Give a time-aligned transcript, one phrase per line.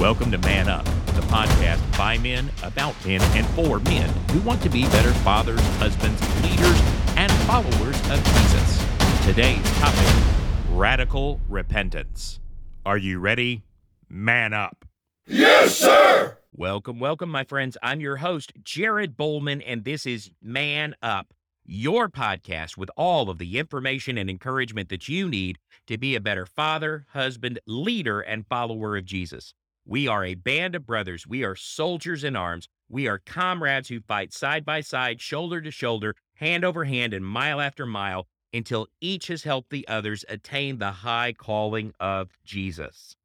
[0.00, 4.62] Welcome to Man Up, the podcast by men, about men, and for men who want
[4.62, 6.80] to be better fathers, husbands, leaders,
[7.18, 8.86] and followers of Jesus.
[9.26, 10.24] Today's topic
[10.70, 12.40] radical repentance.
[12.86, 13.62] Are you ready?
[14.08, 14.86] Man up.
[15.26, 16.38] Yes, sir.
[16.54, 17.76] Welcome, welcome, my friends.
[17.82, 21.34] I'm your host, Jared Bollman, and this is Man Up,
[21.66, 25.58] your podcast with all of the information and encouragement that you need
[25.88, 29.52] to be a better father, husband, leader, and follower of Jesus.
[29.90, 31.26] We are a band of brothers.
[31.26, 32.68] We are soldiers in arms.
[32.88, 37.26] We are comrades who fight side by side, shoulder to shoulder, hand over hand, and
[37.26, 43.16] mile after mile until each has helped the others attain the high calling of Jesus.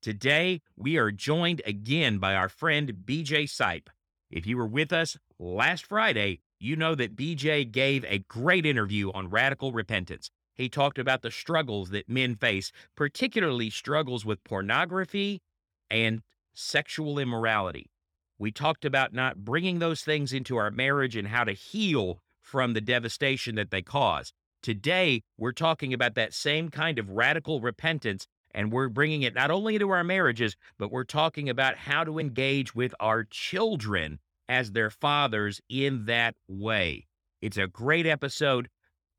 [0.00, 3.88] Today, we are joined again by our friend BJ Sipe.
[4.30, 9.12] If you were with us last Friday, you know that BJ gave a great interview
[9.12, 10.30] on radical repentance.
[10.54, 15.42] He talked about the struggles that men face, particularly struggles with pornography
[15.90, 16.22] and
[16.54, 17.90] sexual immorality.
[18.38, 22.72] We talked about not bringing those things into our marriage and how to heal from
[22.72, 24.32] the devastation that they cause.
[24.62, 29.50] Today, we're talking about that same kind of radical repentance and we're bringing it not
[29.50, 34.72] only into our marriages, but we're talking about how to engage with our children as
[34.72, 37.06] their fathers in that way.
[37.42, 38.68] It's a great episode.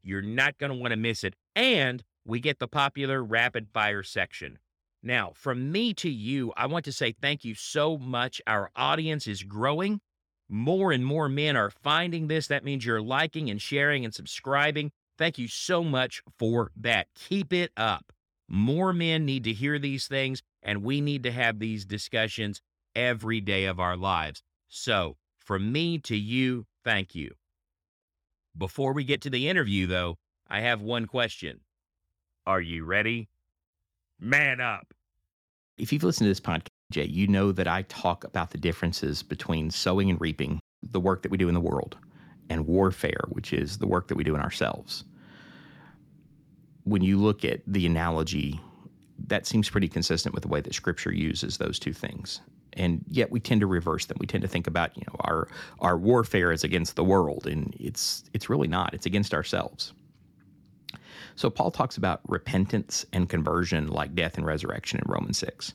[0.01, 1.35] You're not going to want to miss it.
[1.55, 4.57] And we get the popular rapid fire section.
[5.05, 8.41] Now, from me to you, I want to say thank you so much.
[8.47, 10.01] Our audience is growing.
[10.49, 12.47] More and more men are finding this.
[12.47, 14.91] That means you're liking and sharing and subscribing.
[15.15, 17.07] Thank you so much for that.
[17.13, 18.11] Keep it up.
[18.47, 22.61] More men need to hear these things, and we need to have these discussions
[22.95, 24.41] every day of our lives.
[24.67, 27.35] So, from me to you, thank you.
[28.57, 31.61] Before we get to the interview, though, I have one question.
[32.47, 33.29] Are you ready?
[34.19, 34.93] Man up.
[35.77, 39.23] If you've listened to this podcast, Jay, you know that I talk about the differences
[39.23, 41.97] between sowing and reaping, the work that we do in the world,
[42.49, 45.03] and warfare, which is the work that we do in ourselves
[46.85, 48.59] when you look at the analogy,
[49.27, 52.41] that seems pretty consistent with the way that Scripture uses those two things.
[52.73, 54.17] And yet we tend to reverse them.
[54.19, 55.47] We tend to think about, you know, our
[55.79, 58.93] our warfare is against the world, and it's it's really not.
[58.93, 59.93] It's against ourselves.
[61.35, 65.73] So Paul talks about repentance and conversion like death and resurrection in Romans 6.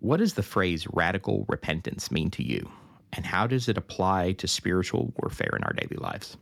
[0.00, 2.70] What does the phrase radical repentance mean to you?
[3.12, 6.36] And how does it apply to spiritual warfare in our daily lives?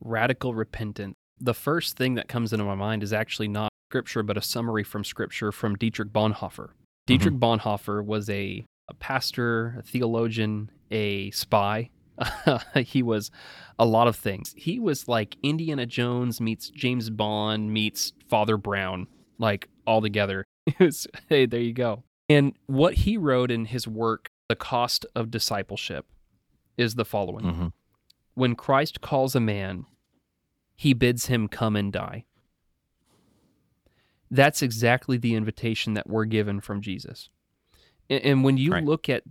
[0.00, 4.36] Radical repentance the first thing that comes into my mind is actually not scripture, but
[4.36, 6.70] a summary from scripture from Dietrich Bonhoeffer.
[7.06, 7.68] Dietrich mm-hmm.
[7.68, 11.90] Bonhoeffer was a, a pastor, a theologian, a spy.
[12.76, 13.30] he was
[13.78, 14.54] a lot of things.
[14.56, 19.06] He was like Indiana Jones meets James Bond meets Father Brown,
[19.38, 20.44] like all together.
[20.80, 22.02] Was, hey, there you go.
[22.28, 26.06] And what he wrote in his work, The Cost of Discipleship,
[26.76, 27.66] is the following mm-hmm.
[28.34, 29.86] When Christ calls a man
[30.76, 32.26] he bids him come and die.
[34.30, 37.30] That's exactly the invitation that we're given from Jesus.
[38.08, 38.84] And, when you right.
[38.84, 39.24] look at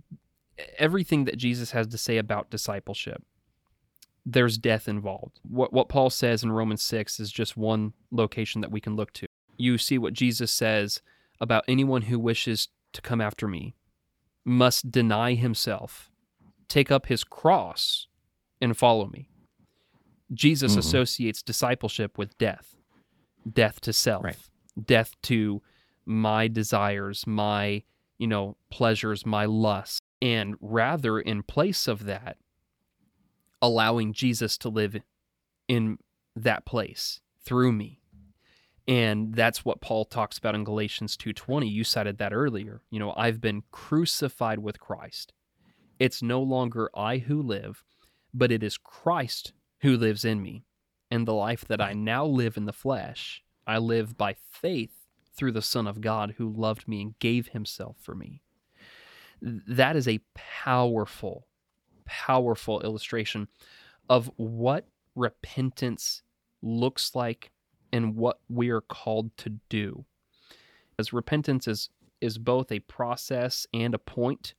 [0.78, 3.22] everything that Jesus has to say about discipleship,
[4.24, 5.40] there's death involved.
[5.48, 9.12] What what Paul says in Romans 6 is just one location that we can look
[9.14, 9.26] to.
[9.56, 11.00] You see what Jesus says
[11.40, 13.74] about anyone who wishes to come after me
[14.44, 16.10] must deny himself,
[16.68, 18.06] take up his cross
[18.60, 19.28] and follow me.
[20.32, 20.80] Jesus mm-hmm.
[20.80, 22.76] associates discipleship with death,
[23.50, 24.36] death to self, right.
[24.82, 25.62] death to
[26.04, 27.82] my desires, my,
[28.18, 30.00] you know, pleasures, my lusts.
[30.22, 32.38] And rather, in place of that,
[33.60, 34.96] allowing Jesus to live
[35.68, 35.98] in
[36.34, 38.00] that place through me.
[38.88, 41.68] And that's what Paul talks about in Galatians 2:20.
[41.68, 42.82] You cited that earlier.
[42.90, 45.32] You know, I've been crucified with Christ.
[45.98, 47.82] It's no longer I who live,
[48.32, 50.64] but it is Christ who lives in me.
[51.10, 55.52] And the life that I now live in the flesh, I live by faith through
[55.52, 58.42] the Son of God who loved me and gave himself for me.
[59.40, 61.46] That is a powerful,
[62.04, 63.48] powerful illustration
[64.08, 66.22] of what repentance
[66.62, 67.50] looks like
[67.92, 70.04] and what we are called to do.
[70.98, 71.90] As repentance is
[72.20, 74.54] is both a process and a point.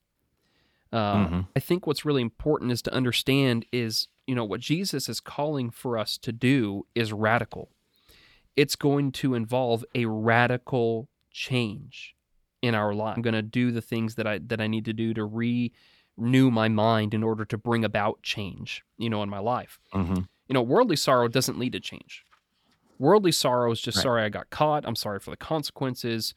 [0.93, 1.41] Uh, mm-hmm.
[1.55, 5.71] I think what's really important is to understand is you know, what Jesus is calling
[5.71, 7.71] for us to do is radical.
[8.55, 12.13] It's going to involve a radical change
[12.61, 13.15] in our life.
[13.15, 16.51] I'm going to do the things that I that I need to do to renew
[16.51, 19.79] my mind in order to bring about change, you know, in my life.
[19.93, 20.21] Mm-hmm.
[20.47, 22.23] You know, worldly sorrow doesn't lead to change.
[22.99, 24.03] Worldly sorrow is just right.
[24.03, 24.85] sorry I got caught.
[24.85, 26.33] I'm sorry for the consequences.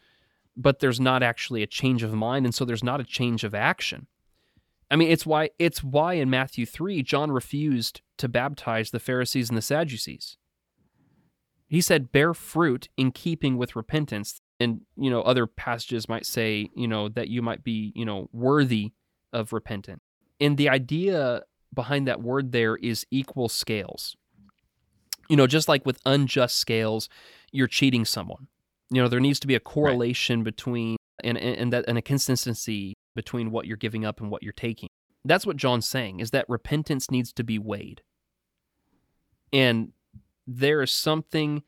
[0.57, 3.55] but there's not actually a change of mind and so there's not a change of
[3.55, 4.07] action.
[4.91, 9.49] I mean, it's why it's why in Matthew 3 John refused to baptize the Pharisees
[9.49, 10.37] and the Sadducees.
[11.69, 16.71] He said bear fruit in keeping with repentance and you know other passages might say,
[16.77, 18.93] you know, that you might be, you know, worthy
[19.33, 20.01] of repentance.
[20.41, 21.43] And the idea
[21.73, 24.17] behind that word there is equal scales.
[25.29, 27.09] You know, just like with unjust scales,
[27.53, 28.49] you're cheating someone.
[28.91, 30.45] You know, there needs to be a correlation right.
[30.45, 34.53] between and, and that and a consistency between what you're giving up and what you're
[34.53, 34.89] taking.
[35.25, 38.03] That's what John's saying is that repentance needs to be weighed.
[39.53, 39.93] And
[40.47, 41.63] there is something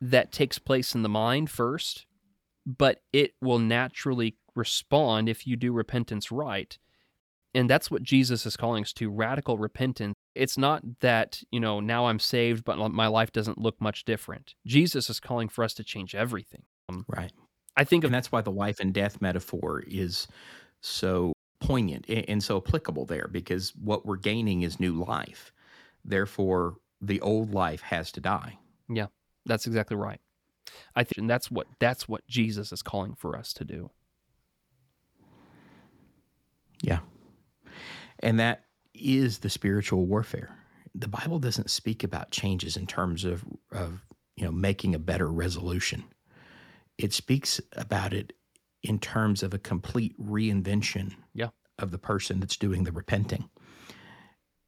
[0.00, 2.06] that takes place in the mind first,
[2.66, 6.78] but it will naturally respond if you do repentance right.
[7.54, 10.14] And that's what Jesus is calling us to radical repentance.
[10.34, 14.54] It's not that, you know, now I'm saved, but my life doesn't look much different.
[14.66, 16.62] Jesus is calling for us to change everything.
[16.88, 17.32] Um, right.
[17.76, 20.28] I think, of, and that's why the life and death metaphor is
[20.80, 25.52] so poignant and so applicable there because what we're gaining is new life.
[26.04, 28.58] Therefore, the old life has to die.
[28.88, 29.06] Yeah,
[29.46, 30.20] that's exactly right.
[30.94, 33.90] I think and that's what that's what Jesus is calling for us to do.
[36.82, 37.00] Yeah.
[38.20, 38.64] And that
[38.94, 40.56] is the spiritual warfare.
[40.94, 44.04] The Bible doesn't speak about changes in terms of of
[44.36, 46.04] you know making a better resolution.
[46.98, 48.34] It speaks about it
[48.82, 51.48] in terms of a complete reinvention yeah.
[51.78, 53.48] of the person that's doing the repenting.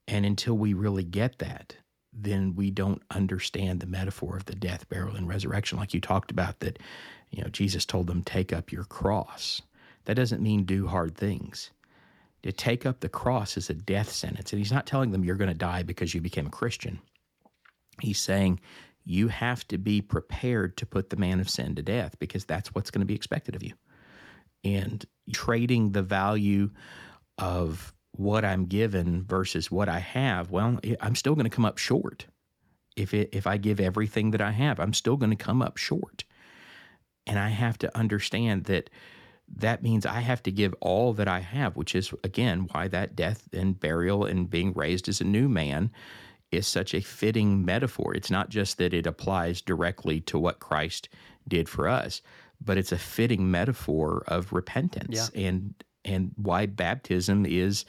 [0.07, 1.77] And until we really get that,
[2.15, 6.31] then we don't understand the metaphor of the death, burial, and resurrection, like you talked
[6.31, 6.61] about.
[6.61, 6.79] That,
[7.31, 9.63] you know, Jesus told them, "Take up your cross."
[10.05, 11.71] That doesn't mean do hard things.
[12.43, 15.37] To take up the cross is a death sentence, and He's not telling them you're
[15.37, 17.01] going to die because you became a Christian.
[18.01, 18.61] He's saying
[19.05, 22.75] you have to be prepared to put the man of sin to death because that's
[22.75, 23.75] what's going to be expected of you
[24.65, 26.71] and trading the value
[27.39, 31.79] of what I'm given versus what I have, well, I'm still going to come up
[31.79, 32.27] short.
[32.97, 35.77] If it, if I give everything that I have, I'm still going to come up
[35.77, 36.25] short.
[37.27, 38.91] And I have to understand that
[39.57, 43.17] that means I have to give all that I have, which is again why that
[43.17, 45.91] death and burial and being raised as a new man
[46.51, 48.15] is such a fitting metaphor.
[48.15, 51.09] It's not just that it applies directly to what Christ
[51.49, 52.23] did for us,
[52.61, 55.47] but it's a fitting metaphor of repentance yeah.
[55.47, 57.85] and and why baptism is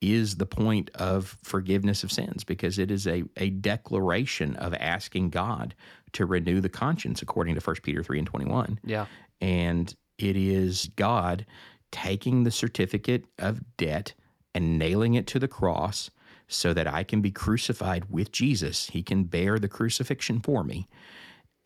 [0.00, 5.28] is the point of forgiveness of sins because it is a, a declaration of asking
[5.28, 5.74] God
[6.12, 8.80] to renew the conscience according to 1 Peter 3 and 21.
[8.82, 9.04] Yeah.
[9.42, 11.44] And it is God
[11.92, 14.14] taking the certificate of debt
[14.54, 16.10] and nailing it to the cross
[16.48, 18.88] so that I can be crucified with Jesus.
[18.88, 20.88] He can bear the crucifixion for me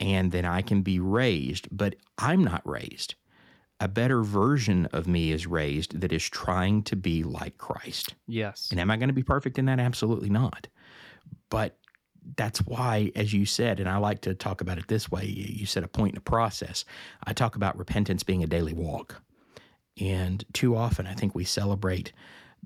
[0.01, 3.15] and then I can be raised, but I'm not raised.
[3.85, 8.15] A better version of me is raised that is trying to be like Christ.
[8.27, 8.69] Yes.
[8.71, 9.79] And am I going to be perfect in that?
[9.79, 10.69] Absolutely not.
[11.51, 11.77] But
[12.39, 15.67] that's why, as you said, and I like to talk about it this way you
[15.67, 16.87] said a point in a process.
[17.25, 19.21] I talk about repentance being a daily walk.
[20.01, 22.15] And too often, I think we celebrate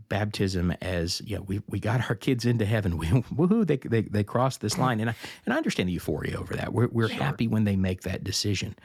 [0.09, 2.97] baptism as you know, we we got our kids into heaven.
[2.99, 6.38] We woohoo, they they they crossed this line, and I and I understand the euphoria
[6.38, 6.73] over that.
[6.73, 7.19] We're we're sure.
[7.19, 8.76] happy when they make that decision,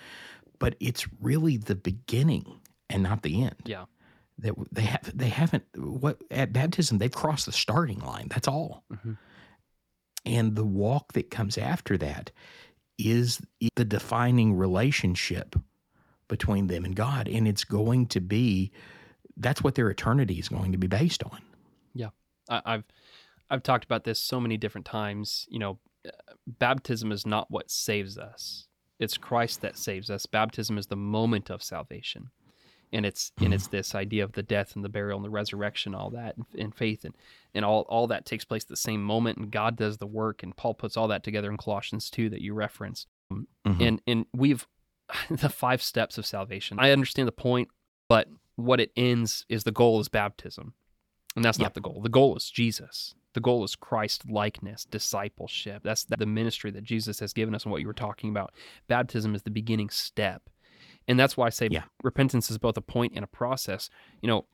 [0.64, 3.58] but it's really the beginning and not the end.
[3.66, 3.84] Yeah,
[4.40, 8.28] that they have they haven't what at baptism they've crossed the starting line.
[8.30, 9.16] That's all, mm-hmm.
[10.26, 12.32] and the walk that comes after that
[12.98, 13.42] is
[13.76, 15.58] the defining relationship
[16.30, 18.72] between them and God, and it's going to be
[19.36, 21.42] that's what their eternity is going to be based on.
[21.94, 22.12] Yeah,
[22.50, 22.84] I, have
[23.50, 25.46] I've talked about this so many different times.
[25.50, 25.80] You know,
[26.48, 28.70] baptism is not what saves us;
[29.04, 30.26] it's Christ that saves us.
[30.26, 32.30] Baptism is the moment of salvation,
[32.92, 35.94] and it's and it's this idea of the death and the burial and the resurrection,
[35.94, 37.16] all that, and, and faith, and
[37.54, 40.44] and all all that takes place at the same moment, and God does the work,
[40.44, 43.82] and Paul puts all that together in Colossians two that you referenced, mm-hmm.
[43.82, 44.68] and and we've
[45.30, 46.78] the five steps of salvation.
[46.80, 47.70] I understand the point,
[48.08, 50.74] but what it ends is the goal is baptism.
[51.36, 51.66] And that's yep.
[51.66, 52.02] not the goal.
[52.02, 53.16] The goal is Jesus.
[53.34, 55.82] The goal is Christ likeness, discipleship.
[55.84, 58.54] That's the ministry that Jesus has given us and what you were talking about.
[58.88, 60.44] Baptism is the beginning step.
[61.08, 61.84] And that's why I say yeah.
[62.04, 63.90] repentance is both a point and a process.
[64.22, 64.46] You know,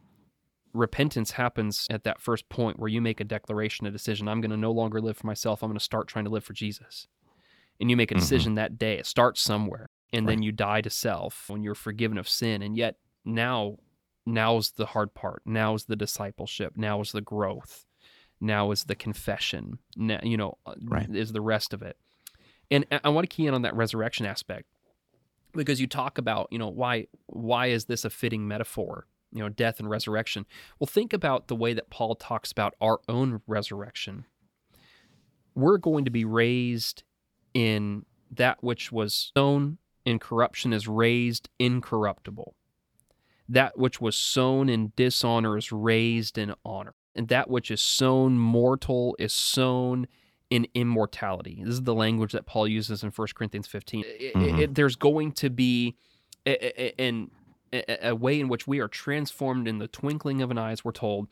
[0.73, 4.27] repentance happens at that first point where you make a declaration, a decision.
[4.27, 5.61] I'm going to no longer live for myself.
[5.61, 7.07] I'm going to start trying to live for Jesus.
[7.79, 8.21] And you make a mm-hmm.
[8.21, 8.55] decision mm-hmm.
[8.55, 8.97] that day.
[8.97, 9.87] It starts somewhere.
[10.11, 10.33] And right.
[10.33, 12.61] then you die to self when you're forgiven of sin.
[12.61, 12.95] And yet
[13.25, 13.77] now
[14.25, 15.41] now's the hard part.
[15.45, 16.73] Now's the discipleship.
[16.75, 17.85] Now is the growth.
[18.41, 19.79] Now is the confession.
[19.95, 21.09] Now, you know, uh, right.
[21.13, 21.97] is the rest of it.
[22.71, 24.67] And I want to key in on that resurrection aspect.
[25.53, 29.07] because you talk about, you know, why why is this a fitting metaphor?
[29.31, 30.45] You know, death and resurrection.
[30.79, 34.25] Well, think about the way that Paul talks about our own resurrection.
[35.55, 37.03] We're going to be raised
[37.53, 42.55] in that which was sown in corruption is raised incorruptible.
[43.47, 46.93] That which was sown in dishonor is raised in honor.
[47.19, 50.07] And that which is sown mortal is sown
[50.49, 51.61] in immortality.
[51.65, 54.05] This is the language that Paul uses in 1 Corinthians 15.
[54.05, 54.41] Mm-hmm.
[54.41, 55.97] It, it, there's going to be
[56.45, 57.29] an,
[57.73, 60.85] a, a way in which we are transformed in the twinkling of an eye, as
[60.85, 61.27] we're told,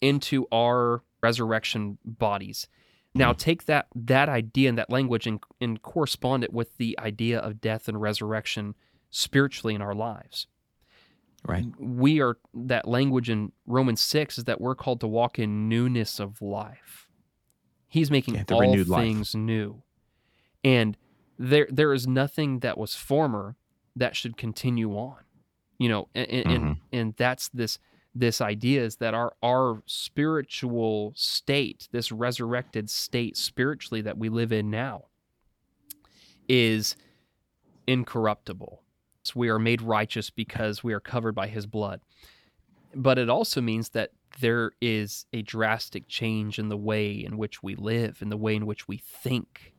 [0.00, 2.68] into our resurrection bodies.
[3.12, 3.38] Now mm-hmm.
[3.38, 7.60] take that that idea and that language and, and correspond it with the idea of
[7.60, 8.76] death and resurrection
[9.10, 10.46] spiritually in our lives.
[11.46, 11.66] Right.
[11.78, 16.18] We are that language in Romans six is that we're called to walk in newness
[16.18, 17.08] of life.
[17.86, 19.40] He's making yeah, all things life.
[19.40, 19.82] new.
[20.62, 20.96] And
[21.38, 23.56] there there is nothing that was former
[23.94, 25.18] that should continue on.
[25.78, 26.50] You know, and mm-hmm.
[26.50, 27.78] and, and that's this
[28.14, 34.52] this idea is that our our spiritual state, this resurrected state spiritually that we live
[34.52, 35.06] in now
[36.48, 36.96] is
[37.86, 38.83] incorruptible.
[39.32, 42.00] We are made righteous because we are covered by his blood.
[42.94, 47.62] But it also means that there is a drastic change in the way in which
[47.62, 49.72] we live, in the way in which we think.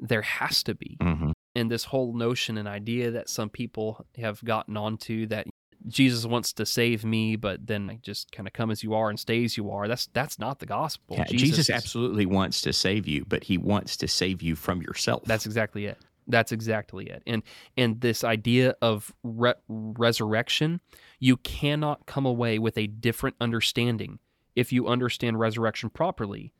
[0.00, 0.96] There has to be.
[1.00, 1.32] Mm-hmm.
[1.56, 5.48] And this whole notion and idea that some people have gotten onto that
[5.86, 9.18] Jesus wants to save me, but then just kind of come as you are and
[9.18, 9.88] stay as you are.
[9.88, 11.16] That's that's not the gospel.
[11.16, 14.82] Yeah, Jesus, Jesus absolutely wants to save you, but he wants to save you from
[14.82, 15.24] yourself.
[15.24, 15.98] That's exactly it.
[16.28, 17.22] That's exactly it.
[17.26, 17.42] And
[17.76, 20.80] and this idea of re- resurrection,
[21.18, 24.18] you cannot come away with a different understanding
[24.54, 26.52] if you understand resurrection properly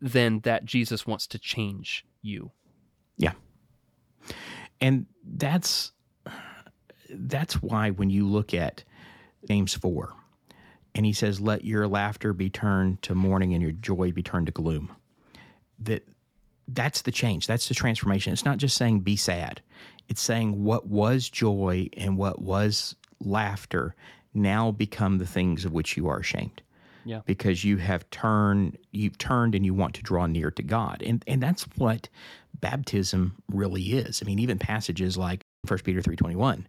[0.00, 2.52] than that Jesus wants to change you.
[3.16, 3.32] Yeah.
[4.80, 5.92] And that's
[7.10, 8.84] that's why when you look at
[9.48, 10.12] James 4
[10.94, 14.46] and he says let your laughter be turned to mourning and your joy be turned
[14.46, 14.90] to gloom
[15.78, 16.06] that
[16.68, 17.46] that's the change.
[17.46, 18.32] That's the transformation.
[18.32, 19.60] It's not just saying be sad.
[20.08, 23.94] It's saying what was joy and what was laughter
[24.34, 26.62] now become the things of which you are ashamed.
[27.04, 27.20] Yeah.
[27.24, 31.02] Because you have turned you've turned and you want to draw near to God.
[31.06, 32.08] And and that's what
[32.54, 34.22] baptism really is.
[34.22, 36.64] I mean, even passages like 1 Peter 3:21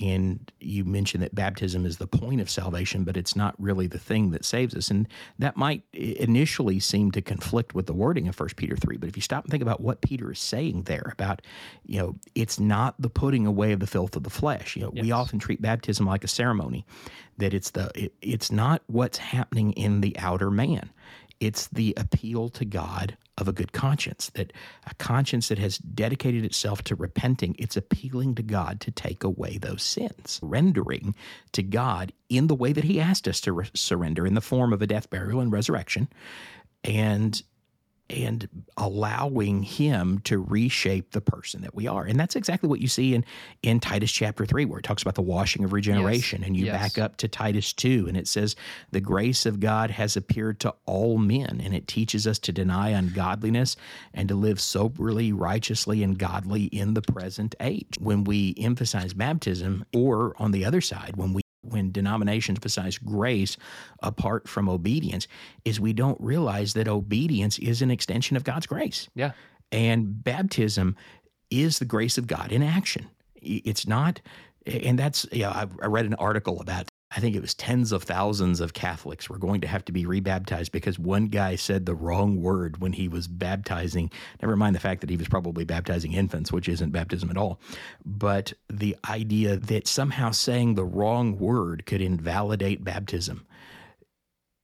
[0.00, 3.98] and you mentioned that baptism is the point of salvation, but it's not really the
[3.98, 4.90] thing that saves us.
[4.90, 8.98] And that might initially seem to conflict with the wording of 1 Peter 3.
[8.98, 11.42] But if you stop and think about what Peter is saying there about,
[11.84, 14.76] you know, it's not the putting away of the filth of the flesh.
[14.76, 15.02] You know, yes.
[15.02, 16.86] we often treat baptism like a ceremony,
[17.38, 20.90] that it's the it, it's not what's happening in the outer man.
[21.40, 24.52] It's the appeal to God of a good conscience, that
[24.86, 29.58] a conscience that has dedicated itself to repenting, it's appealing to God to take away
[29.58, 31.14] those sins, rendering
[31.52, 34.72] to God in the way that He asked us to re- surrender in the form
[34.72, 36.08] of a death, burial, and resurrection.
[36.84, 37.42] And
[38.10, 42.04] and allowing him to reshape the person that we are.
[42.04, 43.24] And that's exactly what you see in
[43.62, 46.46] in Titus chapter 3 where it talks about the washing of regeneration yes.
[46.46, 46.80] and you yes.
[46.80, 48.56] back up to Titus 2 and it says
[48.90, 52.90] the grace of God has appeared to all men and it teaches us to deny
[52.90, 53.76] ungodliness
[54.14, 57.96] and to live soberly, righteously and godly in the present age.
[57.98, 63.56] When we emphasize baptism or on the other side when we when denominations emphasize grace
[64.02, 65.28] apart from obedience
[65.64, 69.08] is we don't realize that obedience is an extension of God's grace.
[69.14, 69.32] Yeah.
[69.72, 70.96] And baptism
[71.50, 73.08] is the grace of God in action.
[73.36, 74.20] It's not,
[74.66, 77.90] and that's, yeah, you know, I read an article about I think it was tens
[77.90, 81.84] of thousands of Catholics were going to have to be rebaptized because one guy said
[81.84, 84.12] the wrong word when he was baptizing.
[84.40, 87.60] Never mind the fact that he was probably baptizing infants, which isn't baptism at all.
[88.04, 93.44] But the idea that somehow saying the wrong word could invalidate baptism.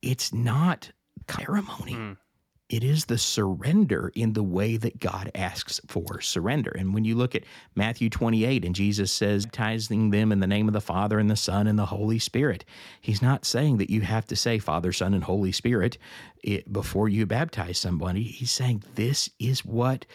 [0.01, 0.93] It's not
[1.29, 1.95] ceremony.
[1.95, 2.17] Mm.
[2.69, 6.75] It is the surrender in the way that God asks for surrender.
[6.77, 7.45] And when you look at
[7.75, 11.37] Matthew 28 and Jesus says, baptizing them in the name of the Father and the
[11.37, 12.65] Son and the Holy Spirit,
[13.01, 15.97] he's not saying that you have to say Father, Son, and Holy Spirit
[16.71, 18.25] before you baptize somebody.
[18.25, 20.07] He's saying this is what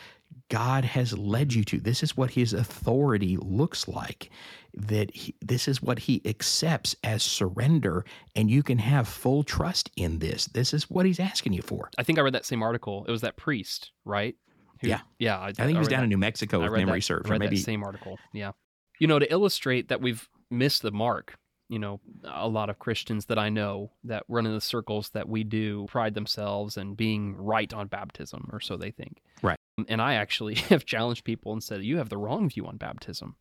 [0.50, 1.80] God has led you to.
[1.80, 4.30] This is what his authority looks like
[4.74, 9.90] that he, this is what he accepts as surrender, and you can have full trust
[9.96, 10.48] in this.
[10.48, 11.90] This is what he's asking you for.
[11.98, 13.06] I think I read that same article.
[13.08, 14.36] It was that priest, right?
[14.82, 15.40] Who, yeah, yeah.
[15.40, 16.04] I, I think he was down that.
[16.06, 17.30] in New Mexico, if memory that, serves.
[17.30, 18.18] Read maybe that same article.
[18.34, 18.52] Yeah,
[19.00, 21.38] you know, to illustrate that we've missed the mark.
[21.70, 25.30] You know, a lot of Christians that I know that run in the circles that
[25.30, 29.22] we do pride themselves in being right on baptism, or so they think.
[29.42, 29.58] Right.
[29.90, 33.36] And I actually have challenged people and said, "You have the wrong view on baptism."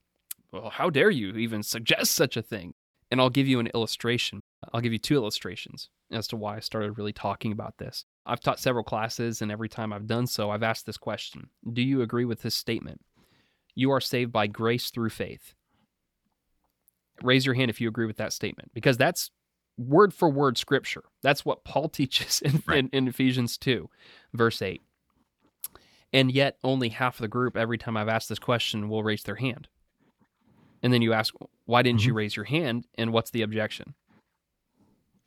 [0.52, 2.74] well, how dare you even suggest such a thing?
[3.10, 4.40] And I'll give you an illustration.
[4.72, 8.04] I'll give you two illustrations as to why I started really talking about this.
[8.24, 11.82] I've taught several classes, and every time I've done so, I've asked this question Do
[11.82, 13.00] you agree with this statement?
[13.74, 15.54] You are saved by grace through faith.
[17.22, 19.30] Raise your hand if you agree with that statement, because that's
[19.76, 21.04] word for word scripture.
[21.22, 22.78] That's what Paul teaches in, right.
[22.78, 23.88] in, in Ephesians 2,
[24.32, 24.82] verse 8.
[26.12, 29.22] And yet, only half of the group, every time I've asked this question, will raise
[29.22, 29.68] their hand.
[30.82, 31.34] And then you ask,
[31.66, 32.08] why didn't mm-hmm.
[32.08, 32.86] you raise your hand?
[32.96, 33.94] And what's the objection?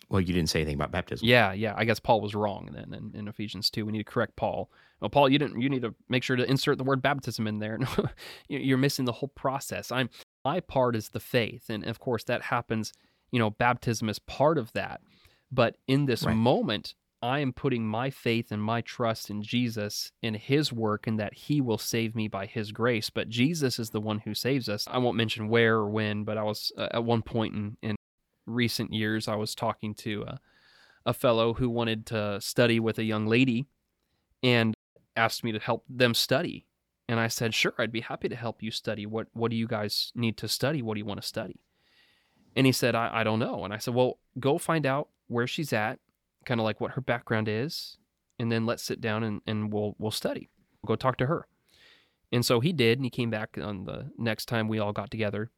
[0.10, 1.28] Well, you didn't say anything about baptism.
[1.28, 1.74] Yeah, yeah.
[1.75, 3.86] I guess Paul was wrong then in, in Ephesians 2.
[3.86, 4.70] We need to correct Paul.
[5.00, 7.60] Well, Paul, you didn't you need to make sure to insert the word baptism in
[7.60, 7.80] there.
[8.48, 9.92] You're missing the whole process.
[9.92, 10.10] I'm
[10.46, 11.70] my part is the faith.
[11.70, 12.94] And of course that happens,
[13.32, 15.02] you know, baptism is part of that.
[15.52, 16.36] But in this right.
[16.36, 21.18] moment, I am putting my faith and my trust in Jesus in his work and
[21.22, 23.10] that he will save me by his grace.
[23.10, 24.86] But Jesus is the one who saves us.
[24.92, 27.96] I won't mention where or when, but I was uh, at one point in, in
[28.46, 30.39] recent years, I was talking to a,
[31.06, 33.68] a fellow who wanted to study with a young lady
[34.44, 34.75] and
[35.15, 36.65] asked me to help them study.
[37.08, 39.06] And I said, sure, I'd be happy to help you study.
[39.06, 40.82] What, what do you guys need to study?
[40.82, 41.62] What do you want to study?
[42.53, 43.63] And he said, I, I don't know.
[43.63, 46.00] And I said, well, go find out where she's at,
[46.45, 47.97] kind of like what her background is,
[48.39, 50.50] and then let's sit down and, and we'll, we'll study.
[50.81, 51.47] We'll go talk to her.
[52.31, 55.12] And so he did, and he came back on the next time we all got
[55.12, 55.51] together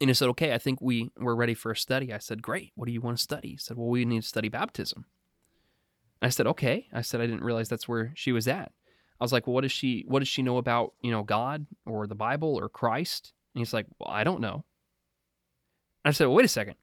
[0.00, 2.12] and he said, okay, I think we, we're ready for a study.
[2.12, 2.72] I said, great.
[2.74, 3.50] What do you want to study?
[3.50, 5.04] He said, well, we need to study baptism.
[6.22, 6.86] I said, okay.
[6.92, 8.72] I said, I didn't realize that's where she was at.
[9.20, 11.66] I was like, well, what does she, what does she know about, you know, God
[11.84, 13.34] or the Bible or Christ?
[13.54, 14.64] And he's like, well, I don't know.
[16.02, 16.76] I said, well, wait a second.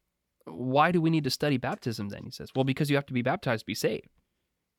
[0.48, 2.24] Why do we need to study baptism then?
[2.24, 4.10] He says, well, because you have to be baptized to be saved.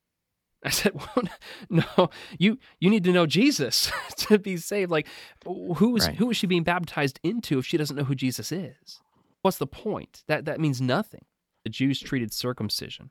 [0.65, 1.25] I said, well,
[1.71, 4.91] no, you you need to know Jesus to be saved.
[4.91, 5.07] Like,
[5.45, 6.17] who is right.
[6.17, 9.01] who is she being baptized into if she doesn't know who Jesus is?
[9.43, 10.25] What's the point?
[10.27, 11.25] That that means nothing.
[11.65, 13.11] The Jews treated circumcision.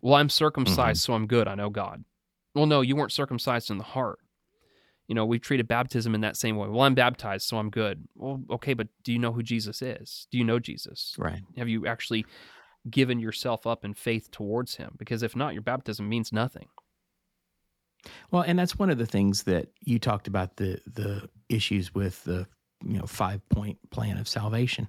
[0.00, 1.12] Well, I'm circumcised, mm-hmm.
[1.12, 1.46] so I'm good.
[1.46, 2.04] I know God.
[2.54, 4.18] Well, no, you weren't circumcised in the heart.
[5.12, 6.68] You know, we treated baptism in that same way.
[6.68, 8.08] Well, I'm baptized, so I'm good.
[8.14, 10.26] Well, okay, but do you know who Jesus is?
[10.30, 11.14] Do you know Jesus?
[11.18, 11.42] Right.
[11.58, 12.24] Have you actually
[12.88, 16.66] given yourself up in faith towards him because if not your baptism means nothing
[18.30, 22.24] well and that's one of the things that you talked about the the issues with
[22.24, 22.46] the
[22.84, 24.88] you know five point plan of salvation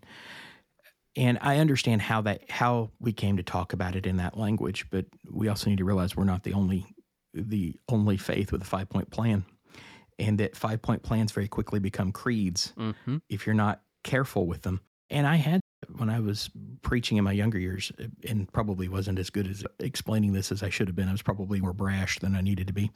[1.15, 4.87] and i understand how that how we came to talk about it in that language
[4.89, 6.95] but we also need to realize we're not the only
[7.35, 9.45] the only faith with a five point plan
[10.19, 13.17] and that five point plans very quickly become creeds mm-hmm.
[13.29, 15.61] if you're not careful with them and i had
[15.95, 16.49] when I was
[16.81, 17.91] preaching in my younger years,
[18.27, 21.09] and probably wasn't as good as explaining this as I should have been.
[21.09, 22.91] I was probably more brash than I needed to be.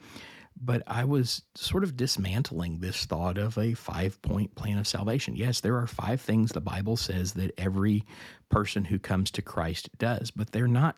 [0.60, 5.36] But I was sort of dismantling this thought of a five point plan of salvation.
[5.36, 8.04] Yes, there are five things the Bible says that every
[8.48, 10.96] person who comes to Christ does, but they're not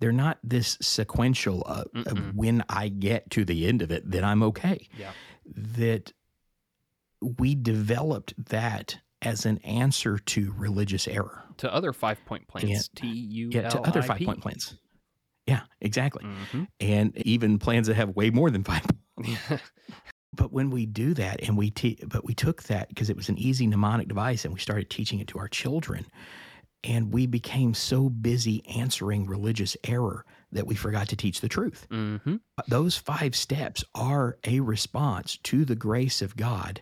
[0.00, 4.24] they're not this sequential of, of when I get to the end of it, then
[4.24, 4.88] I'm okay.
[4.98, 5.12] Yeah.
[5.46, 6.12] That
[7.20, 11.42] we developed that as an answer to religious error.
[11.58, 12.88] To other five point plans.
[12.94, 14.76] T U Yeah, to other five point plans.
[15.46, 16.24] Yeah, exactly.
[16.24, 16.64] Mm-hmm.
[16.80, 18.84] And even plans that have way more than five.
[20.32, 23.28] but when we do that and we te- but we took that because it was
[23.28, 26.06] an easy mnemonic device and we started teaching it to our children
[26.82, 30.24] and we became so busy answering religious error
[30.54, 31.86] that we forgot to teach the truth.
[31.90, 32.36] Mm-hmm.
[32.68, 36.80] Those five steps are a response to the grace of God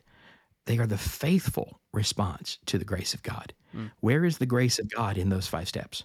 [0.66, 3.52] they are the faithful response to the grace of God.
[3.74, 3.90] Mm.
[4.00, 6.04] Where is the grace of God in those five steps?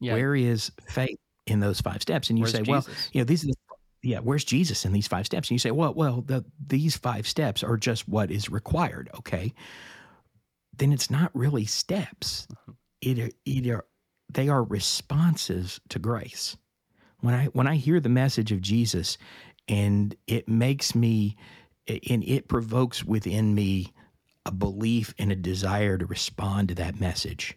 [0.00, 0.14] Yeah.
[0.14, 2.30] Where is faith in those five steps?
[2.30, 2.68] And you where's say, Jesus?
[2.68, 3.54] well, you know, these are the,
[4.02, 5.48] yeah, where's Jesus in these five steps?
[5.48, 9.10] And you say, well, well, the, these five steps are just what is required.
[9.16, 9.52] Okay,
[10.76, 12.46] then it's not really steps.
[12.52, 12.72] Mm-hmm.
[13.00, 13.84] It, it are,
[14.32, 16.56] they are responses to grace.
[17.22, 19.16] When I when I hear the message of Jesus,
[19.68, 21.36] and it makes me
[21.88, 23.92] and it provokes within me
[24.44, 27.56] a belief and a desire to respond to that message,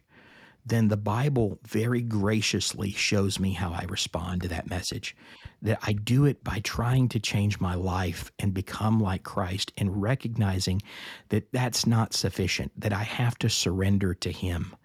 [0.65, 5.15] then the Bible very graciously shows me how I respond to that message.
[5.61, 9.99] That I do it by trying to change my life and become like Christ and
[10.01, 10.81] recognizing
[11.29, 14.75] that that's not sufficient, that I have to surrender to Him,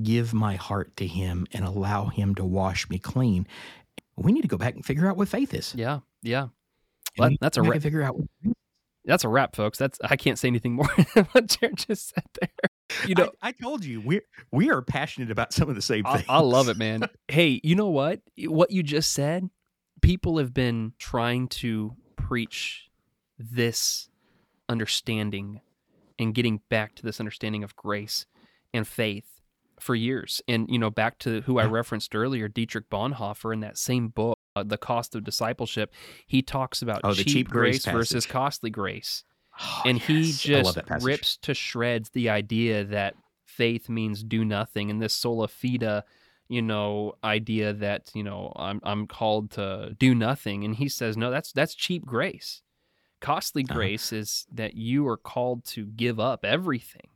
[0.00, 3.48] give my heart to Him, and allow Him to wash me clean.
[4.18, 5.74] We need to go back and figure out what faith is.
[5.74, 6.48] Yeah, yeah.
[7.16, 8.16] Well, that's a re- figure out
[9.08, 9.78] that's a wrap, folks.
[9.78, 12.50] That's I can't say anything more than what Jared just said there.
[13.06, 14.20] You know, I, I, told you we
[14.52, 16.24] we are passionate about some of the same things.
[16.28, 17.08] I, I love it, man.
[17.28, 18.20] hey, you know what?
[18.44, 19.48] What you just said,
[20.02, 22.88] people have been trying to preach
[23.38, 24.08] this
[24.68, 25.62] understanding
[26.18, 28.26] and getting back to this understanding of grace
[28.74, 29.37] and faith
[29.82, 30.40] for years.
[30.48, 34.38] And, you know, back to who I referenced earlier, Dietrich Bonhoeffer, in that same book,
[34.56, 35.92] uh, The Cost of Discipleship,
[36.26, 39.24] he talks about oh, cheap, cheap, grace, grace versus costly grace.
[39.60, 40.64] Oh, and he yes.
[40.64, 43.14] Love just rips to shreds the idea that
[43.44, 46.04] faith means do nothing and this sola fide
[46.48, 51.16] you know idea that you know I'm I'm called to do nothing and he says
[51.16, 52.62] no that's that's cheap grace
[53.20, 53.74] costly Uh-huh.
[53.74, 57.08] grace is that you are called to give up everything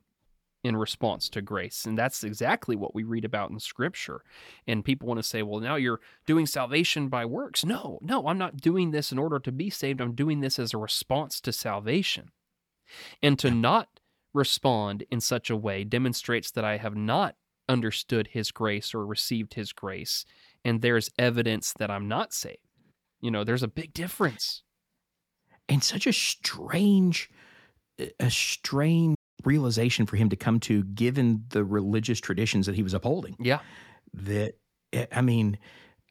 [0.65, 4.23] in response to grace and that's exactly what we read about in scripture
[4.67, 8.39] and people want to say well now you're doing salvation by works no no I'm
[8.39, 11.53] not doing this in order to be saved I'm doing this as a response to
[11.53, 12.31] salvation
[13.23, 13.89] and to not
[14.35, 17.37] respond in such a way demonstrates that I have not
[17.69, 20.25] understood his grace or received his grace.
[20.65, 22.59] And there's evidence that I'm not saved.
[23.21, 24.63] You know, there's a big difference.
[25.69, 27.31] and such a strange
[28.19, 32.95] a strange realization for him to come to given the religious traditions that he was
[32.95, 33.61] upholding Yeah.
[34.15, 34.55] that
[34.93, 35.59] eh, i mean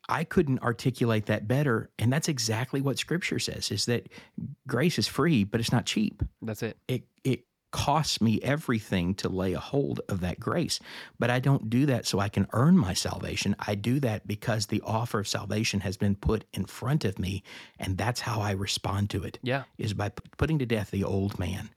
[0.10, 4.08] i couldn't articulate that better and that's exactly what scripture says is that
[4.68, 6.78] grace is free but it's not cheap That's it.
[6.88, 10.78] it it costs me everything to lay a hold of that grace
[11.20, 14.66] but i don't do that so i can earn my salvation i do that because
[14.66, 17.44] the offer of salvation has been put in front of me
[17.80, 19.64] and that's how i respond to it Yeah.
[19.78, 21.70] is by putting to death the old man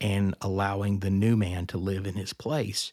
[0.00, 2.92] and allowing the new man to live in his place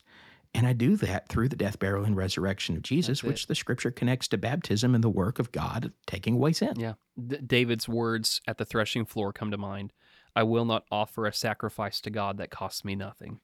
[0.55, 3.89] and I do that through the death, burial, and resurrection of Jesus, which the scripture
[3.89, 6.79] connects to baptism and the work of God taking away sin.
[6.79, 6.93] Yeah.
[7.27, 9.93] D- David's words at the threshing floor come to mind
[10.35, 13.39] I will not offer a sacrifice to God that costs me nothing.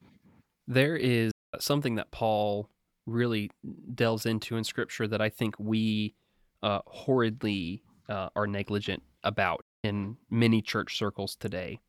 [0.67, 2.69] There is something that Paul
[3.05, 3.51] really
[3.93, 6.15] delves into in scripture that I think we
[6.61, 11.79] uh, horridly uh, are negligent about in many church circles today.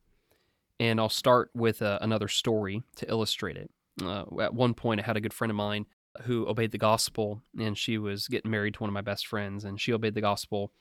[0.80, 3.70] And I'll start with uh, another story to illustrate it.
[4.02, 5.84] Uh, at one point, I had a good friend of mine
[6.22, 9.64] who obeyed the gospel, and she was getting married to one of my best friends,
[9.64, 10.72] and she obeyed the gospel.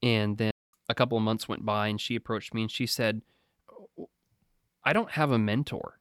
[0.00, 0.52] And then
[0.88, 3.20] a couple of months went by, and she approached me and she said,
[4.84, 5.98] I don't have a mentor.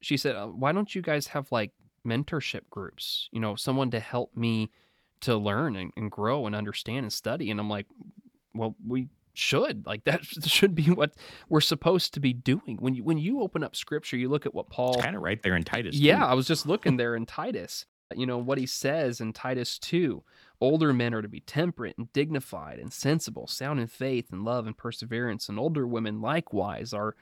[0.00, 1.72] She said, "Uh, Why don't you guys have like
[2.06, 3.28] mentorship groups?
[3.32, 4.70] You know, someone to help me
[5.20, 7.50] to learn and, and grow and understand and study.
[7.50, 7.86] And I'm like,
[8.54, 9.86] Well, we should.
[9.86, 11.12] Like, that should be what
[11.48, 12.76] we're supposed to be doing.
[12.80, 15.42] When you, when you open up scripture, you look at what Paul kind of right
[15.42, 15.96] there in Titus.
[15.96, 16.02] too.
[16.02, 17.86] yeah, I was just looking there in Titus.
[18.14, 20.22] You know, what he says in Titus 2
[20.60, 24.66] older men are to be temperate and dignified and sensible, sound in faith and love
[24.66, 27.14] and perseverance, and older women likewise are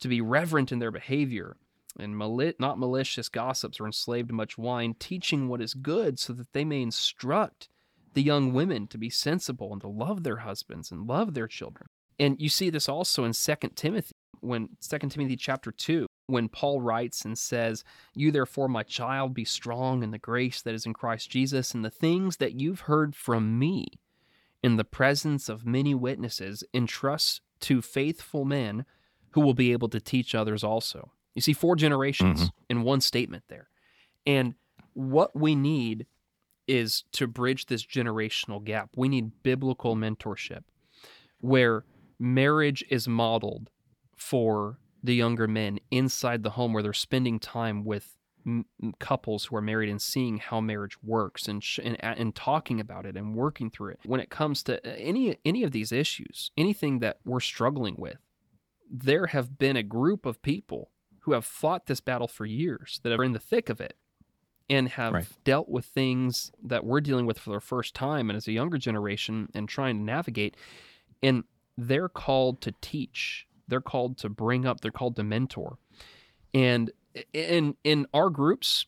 [0.00, 1.56] to be reverent in their behavior
[1.98, 6.32] and mali- not malicious gossips or enslaved to much wine, teaching what is good so
[6.32, 7.68] that they may instruct
[8.14, 11.86] the young women to be sensible and to love their husbands and love their children.
[12.18, 16.80] And you see this also in 2 Timothy, when 2 Timothy chapter 2, when Paul
[16.80, 20.94] writes and says, You therefore, my child, be strong in the grace that is in
[20.94, 23.86] Christ Jesus, and the things that you've heard from me
[24.62, 28.86] in the presence of many witnesses, entrust to faithful men
[29.32, 31.12] who will be able to teach others also.
[31.34, 32.48] You see, four generations mm-hmm.
[32.70, 33.68] in one statement there.
[34.26, 34.54] And
[34.94, 36.06] what we need
[36.66, 38.90] is to bridge this generational gap.
[38.96, 40.62] We need biblical mentorship
[41.40, 41.84] where
[42.18, 43.70] marriage is modeled
[44.16, 48.64] for the younger men inside the home where they're spending time with m-
[48.98, 53.04] couples who are married and seeing how marriage works and, sh- and and talking about
[53.04, 54.00] it and working through it.
[54.06, 58.18] When it comes to uh, any any of these issues, anything that we're struggling with,
[58.90, 63.12] there have been a group of people who have fought this battle for years that
[63.12, 63.96] are in the thick of it
[64.70, 65.28] and have Right.
[65.44, 68.78] dealt with things that we're dealing with for the first time and as a younger
[68.78, 70.56] generation and trying to navigate.
[71.22, 71.44] And
[71.76, 73.46] they're called to teach.
[73.68, 74.80] They're called to bring up.
[74.80, 75.78] They're called to mentor.
[76.52, 76.90] And
[77.32, 78.86] in in our groups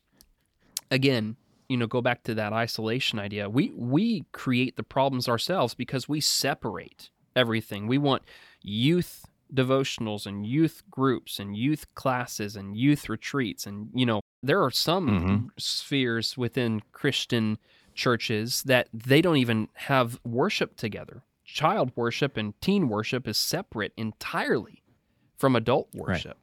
[0.91, 1.37] again
[1.69, 3.49] you know go back to that isolation idea.
[3.49, 7.87] We we create the problems ourselves because we separate everything.
[7.87, 8.23] We want
[8.61, 14.61] youth devotionals and youth groups and youth classes and youth retreats and you know there
[14.63, 15.49] are some Mhm.
[15.59, 17.57] spheres within christian
[17.93, 21.23] churches that they don't even have worship together.
[21.43, 24.83] Child worship and teen worship is separate entirely
[25.35, 26.37] from adult worship.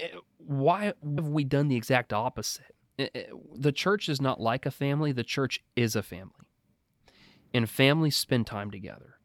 [0.00, 2.74] Eh, why have we done the exact opposite?
[2.98, 6.32] Eh, eh, the church is not like a family the church is a family.
[7.54, 9.20] And families spend time together.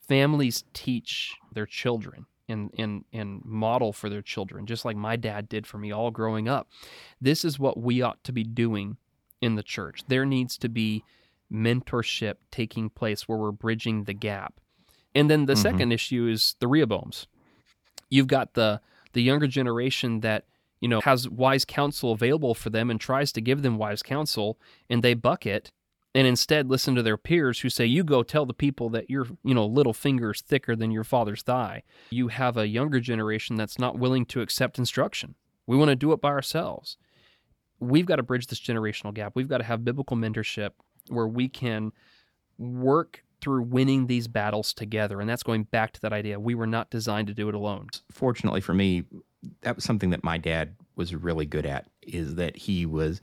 [0.00, 5.48] Families teach their children and, and, and model for their children, just like my dad
[5.48, 6.68] did for me all growing up.
[7.20, 8.96] This is what we ought to be doing
[9.40, 10.02] in the church.
[10.06, 11.02] There needs to be
[11.52, 14.54] mentorship taking place where we're bridging the gap.
[15.14, 15.62] And then the Mhm.
[15.62, 17.26] second issue is the Rehoboams.
[18.10, 18.80] You've got the
[19.14, 20.44] the younger generation that
[20.80, 24.58] you know, has wise counsel available for them and tries to give them wise counsel,
[24.90, 25.70] and they buck it
[26.14, 29.26] and instead listen to their peers who say, You go tell the people that your,
[29.42, 31.82] you know, little finger's thicker than your father's thigh.
[32.10, 35.34] You have a younger generation that's not willing to accept instruction.
[35.66, 36.96] We want to do it by ourselves.
[37.80, 39.32] We've got to bridge this generational gap.
[39.34, 40.70] We've got to have biblical mentorship
[41.08, 41.92] where we can
[42.58, 45.20] work through winning these battles together.
[45.20, 46.38] And that's going back to that idea.
[46.38, 47.88] We were not designed to do it alone.
[48.10, 49.02] Fortunately for me,
[49.62, 53.20] that was something that my dad was really good at is that he was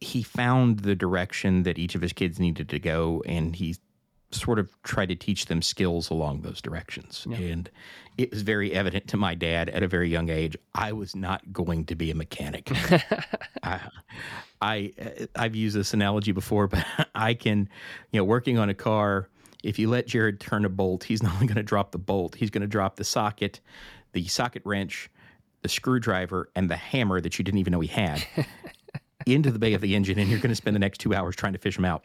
[0.00, 3.76] he found the direction that each of his kids needed to go and he
[4.30, 7.26] sort of tried to teach them skills along those directions.
[7.28, 7.38] Yeah.
[7.38, 7.70] And
[8.18, 11.52] it was very evident to my dad at a very young age I was not
[11.52, 12.70] going to be a mechanic.
[13.62, 13.80] I,
[14.60, 14.92] I
[15.34, 17.68] I've used this analogy before, but I can,
[18.12, 19.28] you know, working on a car,
[19.62, 22.34] if you let Jared turn a bolt, he's not only going to drop the bolt,
[22.34, 23.60] he's going to drop the socket,
[24.12, 25.08] the socket wrench,
[25.62, 28.24] the screwdriver, and the hammer that you didn't even know he had
[29.26, 31.36] into the bay of the engine, and you're going to spend the next two hours
[31.36, 32.04] trying to fish them out.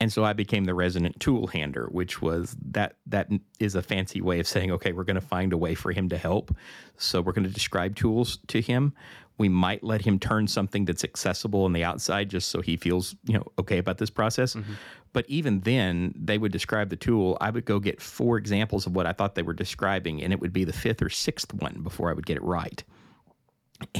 [0.00, 4.20] And so I became the resident tool hander, which was that that is a fancy
[4.20, 6.54] way of saying, okay, we're going to find a way for him to help.
[6.98, 8.92] So we're going to describe tools to him.
[9.38, 13.14] We might let him turn something that's accessible on the outside just so he feels,
[13.24, 14.54] you know, okay about this process.
[14.54, 14.74] Mm-hmm.
[15.12, 17.38] But even then, they would describe the tool.
[17.40, 20.40] I would go get four examples of what I thought they were describing, and it
[20.40, 22.82] would be the fifth or sixth one before I would get it right.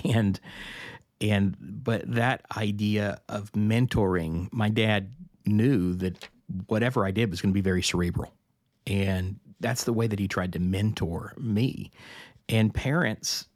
[0.04, 0.38] And
[1.20, 5.12] and but that idea of mentoring, my dad
[5.46, 6.28] knew that
[6.66, 8.32] whatever I did was going to be very cerebral.
[8.86, 11.90] And that's the way that he tried to mentor me.
[12.48, 13.48] And parents,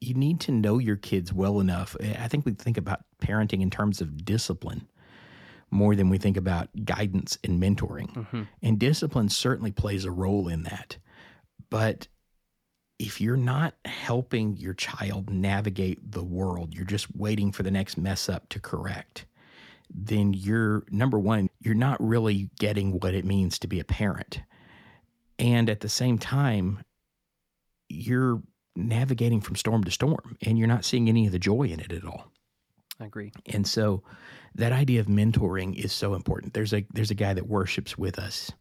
[0.00, 1.96] you need to know your kids well enough.
[2.00, 4.88] I think we think about parenting in terms of discipline
[5.70, 8.12] more than we think about guidance and mentoring.
[8.14, 8.42] Mm-hmm.
[8.62, 10.96] And discipline certainly plays a role in that.
[11.68, 12.08] But
[13.00, 17.96] if you're not helping your child navigate the world, you're just waiting for the next
[17.96, 19.26] mess up to correct
[19.92, 24.40] then you're number one, you're not really getting what it means to be a parent.
[25.38, 26.82] And at the same time,
[27.88, 28.42] you're
[28.76, 31.92] navigating from storm to storm and you're not seeing any of the joy in it
[31.92, 32.30] at all.
[33.00, 33.32] I agree.
[33.46, 34.02] And so
[34.54, 36.54] that idea of mentoring is so important.
[36.54, 38.52] There's a there's a guy that worships with us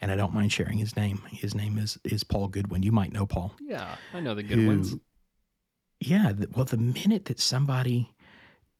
[0.00, 1.22] and I don't mind sharing his name.
[1.30, 2.82] His name is is Paul Goodwin.
[2.82, 3.54] You might know Paul.
[3.60, 4.92] Yeah, I know the Goodwins.
[4.92, 5.00] Who,
[6.00, 8.14] yeah, well the minute that somebody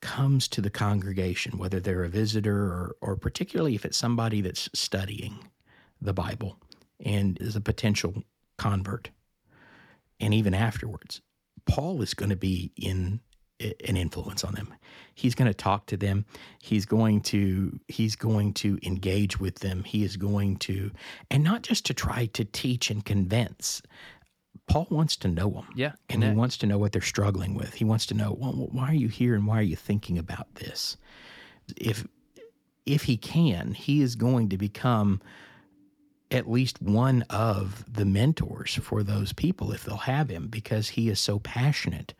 [0.00, 4.68] comes to the congregation, whether they're a visitor or, or particularly if it's somebody that's
[4.74, 5.48] studying
[6.00, 6.58] the Bible
[7.04, 8.22] and is a potential
[8.58, 9.10] convert,
[10.20, 11.22] and even afterwards,
[11.64, 13.20] Paul is going to be in
[13.86, 14.74] an influence on them.
[15.14, 16.24] He's going to talk to them.
[16.60, 19.84] He's going to he's going to engage with them.
[19.84, 20.90] He is going to
[21.30, 23.82] and not just to try to teach and convince,
[24.66, 25.68] Paul wants to know them.
[25.74, 25.92] Yeah.
[26.08, 27.74] And he wants to know what they're struggling with.
[27.74, 30.54] He wants to know, well, why are you here and why are you thinking about
[30.56, 30.96] this?
[31.76, 32.06] If
[32.86, 35.20] if he can, he is going to become
[36.30, 41.08] at least one of the mentors for those people if they'll have him because he
[41.08, 42.14] is so passionate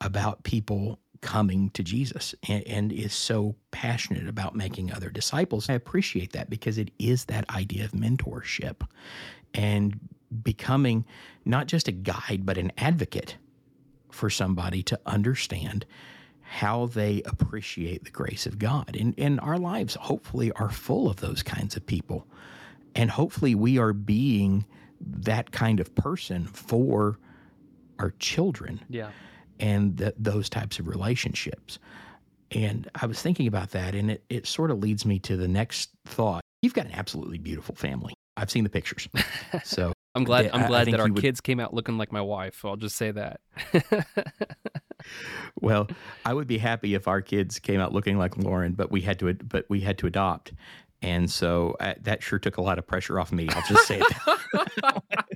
[0.00, 5.70] about people coming to Jesus and, and, is so passionate about making other disciples.
[5.70, 8.86] I appreciate that because it is that idea of mentorship
[9.54, 9.98] and
[10.42, 11.06] becoming
[11.46, 13.36] not just a guide, but an advocate
[14.10, 15.86] for somebody to understand
[16.42, 18.94] how they appreciate the grace of God.
[18.94, 22.26] And, and our lives, hopefully, are full of those kinds of people.
[22.94, 24.66] And hopefully, we are being
[25.00, 27.18] that kind of person for
[27.98, 28.80] our children.
[28.88, 29.10] Yeah.
[29.60, 31.78] And the, those types of relationships.
[32.50, 35.48] And I was thinking about that, and it, it sort of leads me to the
[35.48, 36.42] next thought.
[36.62, 38.14] You've got an absolutely beautiful family.
[38.36, 39.08] I've seen the pictures.
[39.64, 40.50] So I'm glad.
[40.52, 41.20] I'm glad that our would...
[41.20, 42.64] kids came out looking like my wife.
[42.64, 43.40] I'll just say that.
[45.60, 45.88] well,
[46.24, 49.18] I would be happy if our kids came out looking like Lauren, but we had
[49.20, 49.32] to.
[49.34, 50.52] But we had to adopt,
[51.02, 53.48] and so uh, that sure took a lot of pressure off me.
[53.50, 54.00] I'll just say
[54.54, 55.33] it.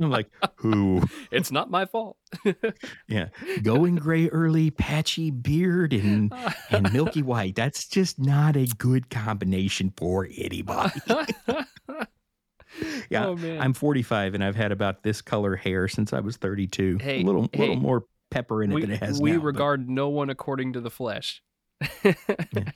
[0.00, 1.02] I'm like, who?
[1.30, 2.16] It's not my fault.
[3.08, 3.28] yeah,
[3.62, 6.32] going gray early, patchy beard, and
[6.70, 7.54] and milky white.
[7.54, 11.00] That's just not a good combination for anybody
[13.10, 16.98] yeah, oh, I'm 45 and I've had about this color hair since I was 32.
[17.00, 19.38] Hey, a little, hey, little more pepper in it we, than it has we now.
[19.38, 19.92] We regard but...
[19.92, 21.42] no one according to the flesh.
[22.04, 22.70] yeah,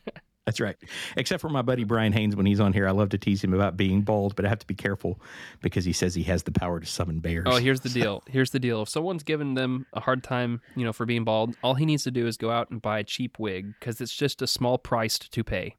[0.49, 0.77] that's right.
[1.15, 2.89] Except for my buddy Brian Haynes when he's on here.
[2.89, 5.21] I love to tease him about being bald, but I have to be careful
[5.61, 7.45] because he says he has the power to summon bears.
[7.47, 8.23] Oh, here's the deal.
[8.27, 8.81] Here's the deal.
[8.81, 12.05] If someone's giving them a hard time, you know, for being bald, all he needs
[12.05, 14.79] to do is go out and buy a cheap wig because it's just a small
[14.79, 15.77] price to pay.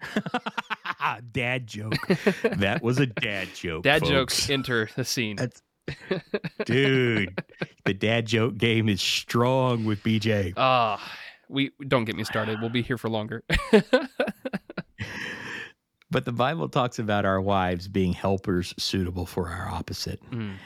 [1.32, 1.96] dad joke.
[2.42, 3.82] that was a dad joke.
[3.82, 4.10] Dad folks.
[4.10, 5.34] jokes enter the scene.
[5.34, 5.60] That's
[6.64, 7.42] Dude,
[7.84, 10.54] the dad joke game is strong with BJ.
[10.56, 11.02] Ah,
[11.54, 12.60] we don't get me started.
[12.60, 13.44] We'll be here for longer.
[16.10, 20.20] but the Bible talks about our wives being helpers suitable for our opposite.
[20.30, 20.56] Mm.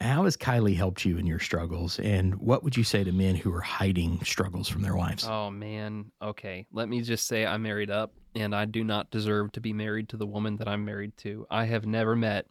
[0.00, 2.00] How has Kylie helped you in your struggles?
[2.00, 5.24] And what would you say to men who are hiding struggles from their wives?
[5.26, 6.10] Oh, man.
[6.20, 6.66] Okay.
[6.72, 10.08] Let me just say I'm married up and I do not deserve to be married
[10.08, 11.46] to the woman that I'm married to.
[11.50, 12.46] I have never met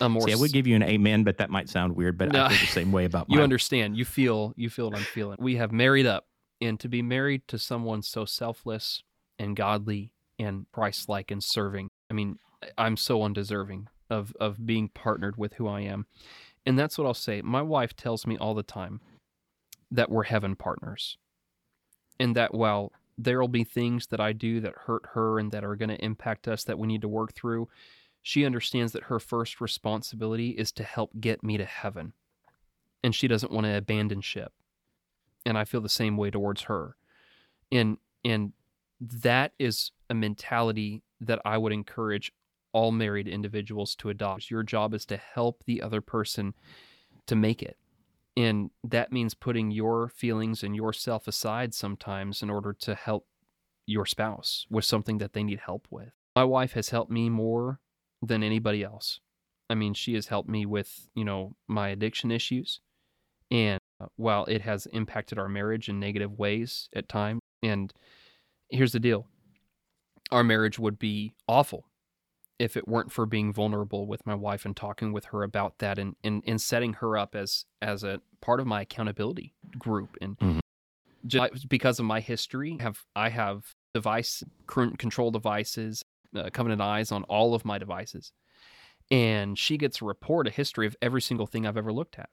[0.00, 0.22] a more.
[0.22, 2.18] See, I would give you an amen, but that might sound weird.
[2.18, 3.26] But no, I feel the same way about.
[3.30, 3.96] you understand?
[3.96, 5.36] You feel you feel what I'm feeling.
[5.40, 6.26] We have married up,
[6.64, 9.02] and to be married to someone so selfless
[9.38, 11.90] and godly and Christ-like and serving.
[12.10, 12.38] I mean,
[12.78, 16.06] I'm so undeserving of of being partnered with who I am,
[16.66, 17.42] and that's what I'll say.
[17.42, 19.00] My wife tells me all the time
[19.90, 21.18] that we're heaven partners,
[22.18, 25.64] and that while there will be things that I do that hurt her and that
[25.64, 27.68] are going to impact us that we need to work through
[28.26, 32.14] she understands that her first responsibility is to help get me to heaven.
[33.04, 34.54] And she doesn't want to abandon ship.
[35.46, 36.96] And I feel the same way towards her.
[37.70, 38.52] And and
[39.00, 42.32] that is a mentality that I would encourage
[42.72, 44.50] all married individuals to adopt.
[44.50, 46.54] Your job is to help the other person
[47.26, 47.78] to make it.
[48.36, 53.26] And that means putting your feelings and yourself aside sometimes in order to help
[53.86, 56.10] your spouse with something that they need help with.
[56.34, 57.80] My wife has helped me more
[58.20, 59.20] than anybody else.
[59.70, 62.80] I mean, she has helped me with, you know, my addiction issues.
[63.50, 67.92] And uh, while it has impacted our marriage in negative ways at times, and
[68.70, 69.26] here's the deal
[70.30, 71.84] our marriage would be awful
[72.58, 75.98] if it weren't for being vulnerable with my wife and talking with her about that
[75.98, 80.38] and, and, and setting her up as as a part of my accountability group and
[80.38, 80.58] mm-hmm.
[81.26, 86.02] just because of my history have I have device control devices
[86.36, 88.32] uh, Covenant Eyes on all of my devices.
[89.10, 92.30] And she gets a report, a history of every single thing I've ever looked at,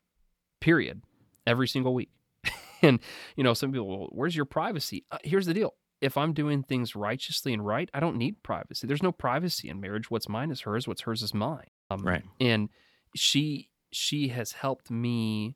[0.59, 1.01] period,
[1.45, 2.11] every single week.
[2.81, 2.99] and,
[3.35, 5.05] you know, some people, well, where's your privacy?
[5.11, 5.73] Uh, here's the deal.
[6.01, 8.87] If I'm doing things righteously and right, I don't need privacy.
[8.87, 10.09] There's no privacy in marriage.
[10.09, 10.87] What's mine is hers.
[10.87, 11.67] What's hers is mine.
[11.91, 12.23] Um, right.
[12.39, 12.69] And
[13.15, 15.55] she she has helped me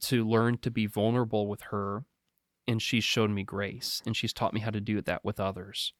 [0.00, 2.04] to learn to be vulnerable with her
[2.68, 5.92] and she's shown me grace and she's taught me how to do that with others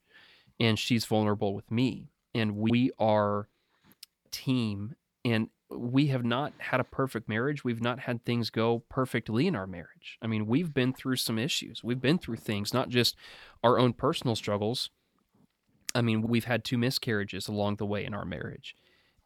[0.58, 3.48] and she's vulnerable with me and we are
[4.30, 7.64] team and we have not had a perfect marriage.
[7.64, 10.18] We've not had things go perfectly in our marriage.
[10.22, 11.82] I mean we've been through some issues.
[11.82, 13.16] We've been through things not just
[13.64, 14.90] our own personal struggles.
[15.94, 18.76] I mean we've had two miscarriages along the way in our marriage.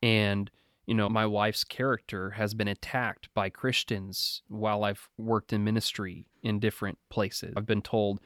[0.03, 0.51] And
[0.87, 6.27] you know my wife's character has been attacked by christians while i've worked in ministry
[6.43, 7.53] in different places.
[7.57, 8.21] I've been told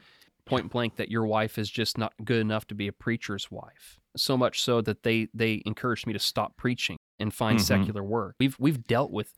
[0.46, 3.98] point blank that your wife is just not good enough to be a preacher's wife.
[4.16, 7.64] So much so that they they encouraged me to stop preaching and find mm-hmm.
[7.64, 8.37] secular work.
[8.38, 9.35] We've we've dealt with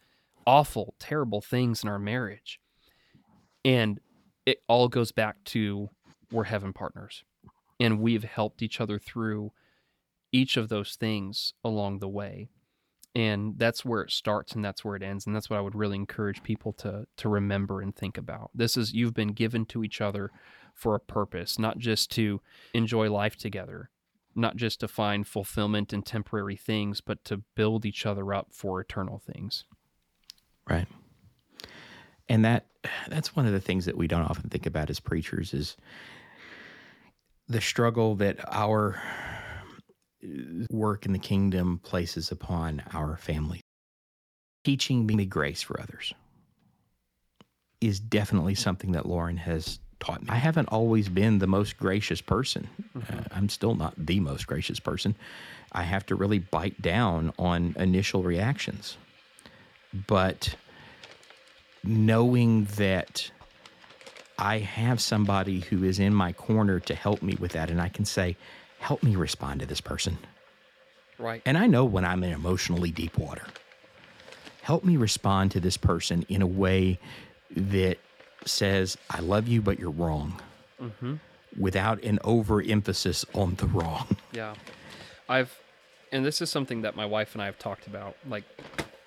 [0.47, 2.61] awful, terrible things in our marriage.
[3.65, 4.01] And
[4.47, 5.91] it all goes back to
[6.31, 7.25] we're heaven partners.
[7.81, 9.53] And we've helped each other through
[10.33, 12.49] each of those things along the way.
[13.15, 15.27] And that's where it starts and that's where it ends.
[15.27, 18.51] And that's what I would really encourage people to to remember and think about.
[18.55, 20.31] This is you've been given to each other
[20.75, 22.43] for a purpose, not just to
[22.75, 23.89] enjoy life together,
[24.37, 28.81] not just to find fulfillment in temporary things, but to build each other up for
[28.81, 29.65] eternal things.
[30.69, 30.87] Right.
[32.29, 32.67] And that
[33.09, 35.77] that's one of the things that we don't often think about as preachers is
[37.49, 39.01] the struggle that our
[40.71, 43.61] work in the kingdom places upon our family.
[44.65, 46.13] Teaching me grace for others
[47.81, 50.29] is definitely something that Lauren has taught me.
[50.31, 52.69] I haven't always been the most gracious person.
[52.97, 53.19] Mm-hmm.
[53.19, 55.17] Uh, I'm still not the most gracious person.
[55.73, 58.97] I have to really bite down on initial reactions.
[60.07, 60.55] But
[61.83, 63.31] knowing that
[64.39, 67.89] I have somebody who is in my corner to help me with that, and I
[67.89, 68.37] can say,
[68.79, 70.19] help me respond to this person.
[71.19, 71.41] Right.
[71.47, 73.47] And I know when I'm in emotionally deep water.
[74.63, 76.99] Help me respond to this person in a way
[77.55, 77.99] that
[78.47, 80.41] says, I love you, but you're wrong,
[80.81, 81.15] mm-hmm.
[81.59, 84.17] without an overemphasis on the wrong.
[84.33, 84.55] Yeah.
[85.29, 85.61] I've,
[86.13, 88.17] and this is something that my wife and I have talked about.
[88.29, 88.45] Like,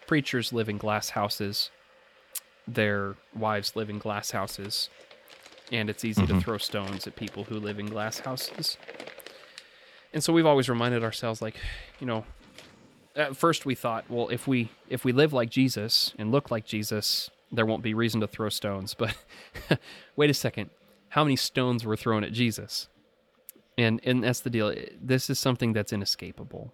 [0.07, 1.69] preachers live in glass houses,
[2.67, 4.89] their wives live in glass houses,
[5.71, 6.37] and it's easy mm-hmm.
[6.37, 8.77] to throw stones at people who live in glass houses.
[10.13, 11.55] And so we've always reminded ourselves, like,
[11.99, 12.25] you know,
[13.15, 16.65] at first we thought, well, if we if we live like Jesus and look like
[16.65, 18.93] Jesus, there won't be reason to throw stones.
[18.93, 19.15] But
[20.15, 20.69] wait a second,
[21.09, 22.87] how many stones were thrown at Jesus?
[23.77, 24.73] And and that's the deal.
[25.01, 26.73] This is something that's inescapable.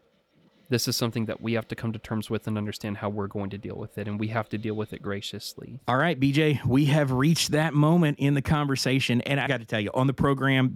[0.69, 3.28] This is something that we have to come to terms with and understand how we're
[3.28, 5.80] going to deal with it, and we have to deal with it graciously.
[5.88, 9.21] All right, BJ, we have reached that moment in the conversation.
[9.21, 10.73] And I got to tell you, on the program,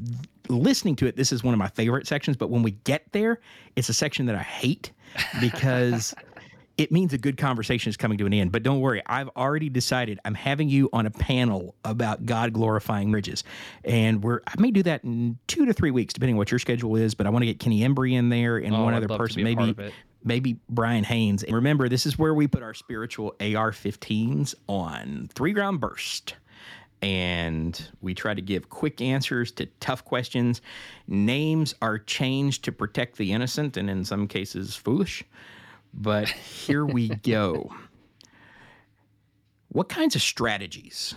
[0.48, 2.38] listening to it, this is one of my favorite sections.
[2.38, 3.40] But when we get there,
[3.76, 4.92] it's a section that I hate
[5.42, 6.14] because
[6.80, 8.52] it means a good conversation is coming to an end.
[8.52, 13.12] But don't worry, I've already decided I'm having you on a panel about God glorifying
[13.12, 13.44] bridges,
[13.84, 16.60] and we're I may do that in two to three weeks, depending on what your
[16.60, 17.14] schedule is.
[17.16, 19.44] But I want to get Kenny Embry in there and Oh, one I'd other person,
[19.44, 19.92] be a part maybe
[20.24, 21.44] maybe Brian Haynes.
[21.44, 26.36] And remember, this is where we put our spiritual AR-15s on three round burst.
[27.02, 30.62] And we try to give quick answers to tough questions.
[31.08, 35.24] Names are changed to protect the innocent and in some cases foolish.
[35.94, 37.72] But here we go.
[39.70, 41.16] What kinds of strategies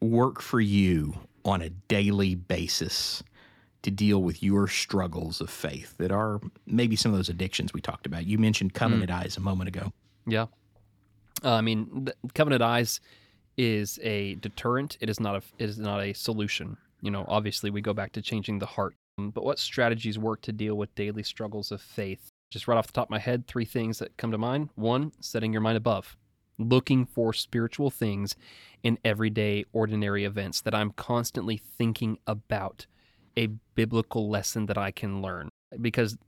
[0.00, 3.22] work for you on a daily basis
[3.82, 7.80] to deal with your struggles of faith that are maybe some of those addictions we
[7.80, 8.26] talked about?
[8.26, 9.92] You mentioned covenant eyes a moment ago.
[10.26, 10.46] Yeah.
[11.44, 13.00] Uh, I mean, Covenant Eyes
[13.56, 14.96] is a deterrent.
[15.00, 16.76] It is not a it is not a solution.
[17.00, 18.94] You know, obviously we go back to changing the heart.
[19.18, 22.30] But what strategies work to deal with daily struggles of faith?
[22.52, 24.68] Just right off the top of my head, three things that come to mind.
[24.74, 26.18] One, setting your mind above,
[26.58, 28.36] looking for spiritual things
[28.82, 32.86] in everyday, ordinary events that I'm constantly thinking about
[33.38, 35.48] a biblical lesson that I can learn.
[35.80, 36.18] Because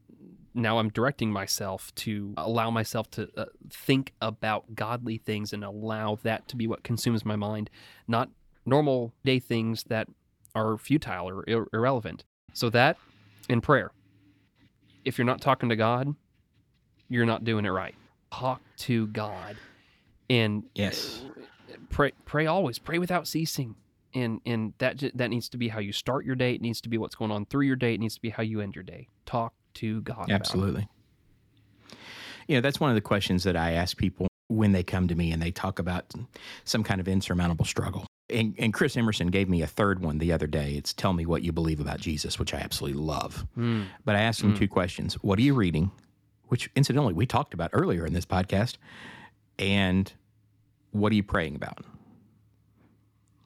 [0.55, 6.19] now I'm directing myself to allow myself to uh, think about godly things and allow
[6.23, 7.69] that to be what consumes my mind,
[8.09, 8.31] not
[8.65, 10.09] normal day things that
[10.55, 12.25] are futile or ir- irrelevant.
[12.55, 12.97] So that
[13.51, 13.91] and prayer.
[15.05, 16.15] If you're not talking to God,
[17.09, 17.95] you're not doing it right.
[18.33, 19.57] Talk to God
[20.31, 21.23] and Yes.
[21.25, 23.77] Uh, pray pray always pray without ceasing
[24.15, 26.89] and and that that needs to be how you start your day it needs to
[26.89, 28.85] be what's going on through your day it needs to be how you end your
[28.85, 30.31] day talk to god.
[30.31, 30.89] Absolutely.
[32.49, 35.15] You know, that's one of the questions that I ask people when they come to
[35.15, 36.13] me and they talk about
[36.65, 38.07] some kind of insurmountable struggle.
[38.31, 40.75] And, and Chris Emerson gave me a third one the other day.
[40.77, 43.47] It's tell me what you believe about Jesus, which I absolutely love.
[43.55, 43.83] Hmm.
[44.05, 45.15] But I asked him two questions.
[45.23, 45.91] What are you reading?
[46.49, 48.77] Which incidentally we talked about earlier in this podcast.
[49.59, 50.11] And
[50.93, 51.85] what are you praying about?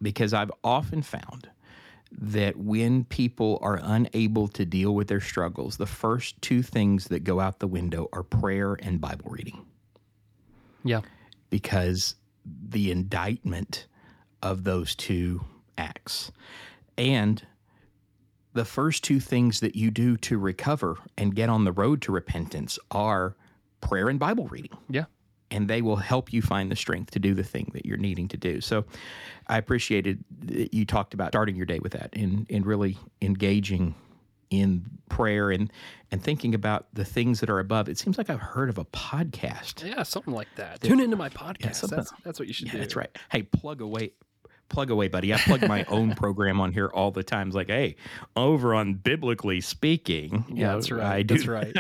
[0.00, 1.48] Because I've often found
[2.12, 7.24] that when people are unable to deal with their struggles, the first two things that
[7.24, 9.66] go out the window are prayer and Bible reading.
[10.84, 11.00] yeah
[11.50, 12.14] Because
[12.44, 13.86] the indictment
[14.42, 15.44] of those two
[15.76, 16.30] acts
[16.96, 17.46] and
[18.54, 22.12] the first two things that you do to recover and get on the road to
[22.12, 23.36] repentance are
[23.80, 25.04] prayer and Bible reading yeah
[25.50, 28.28] and they will help you find the strength to do the thing that you're needing
[28.28, 28.60] to do.
[28.60, 28.84] So
[29.46, 33.94] I appreciated that you talked about starting your day with that and, and really engaging
[34.50, 35.72] in prayer and,
[36.10, 37.88] and thinking about the things that are above.
[37.88, 39.88] It seems like I've heard of a podcast.
[39.88, 42.72] yeah something like that tune into my podcast something- that's that's what you should Yeah,
[42.72, 43.16] do that's right.
[43.32, 44.12] Hey, plug away.
[44.68, 45.32] Plug away, buddy.
[45.32, 47.48] I plug my own program on here all the time.
[47.48, 47.96] It's like, hey,
[48.36, 50.44] over on biblically speaking.
[50.48, 51.74] yeah know, that's right that's right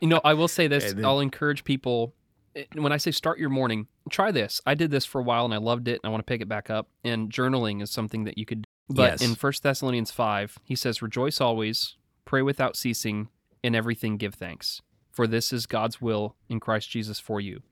[0.00, 2.14] you know i will say this then- i'll encourage people
[2.54, 5.44] eh, when i say start your morning try this i did this for a while
[5.44, 7.90] and i loved it and i want to pick it back up and journaling is
[7.90, 9.22] something that you could do but Yes.
[9.22, 13.28] in 1 thessalonians 5 he says rejoice always pray without ceasing
[13.62, 17.62] in everything give thanks for this is god's will in christ jesus for you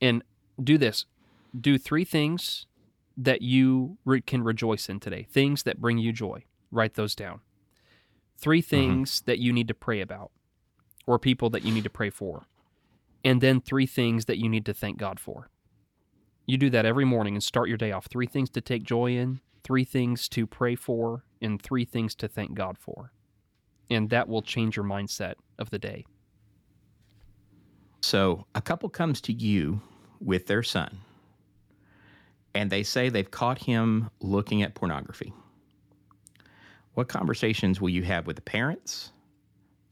[0.00, 0.22] and
[0.62, 1.04] do this
[1.58, 2.66] do three things
[3.16, 7.40] that you re- can rejoice in today things that bring you joy write those down.
[8.36, 8.68] Three mm-hmm.
[8.68, 10.30] things that you need to pray about
[11.06, 12.46] or people that you need to pray for
[13.24, 15.50] and then three things that you need to thank god for.
[16.46, 18.06] You do that every morning and start your day off.
[18.06, 22.28] Three things to take joy in three things to pray for and three things to
[22.28, 23.12] thank god for.
[23.90, 26.06] And that will change your mindset of the day.
[28.00, 29.82] So a couple comes to you
[30.20, 31.00] with their son,
[32.54, 35.32] and they say they've caught him looking at pornography.
[36.94, 39.12] What conversations will you have with the parents,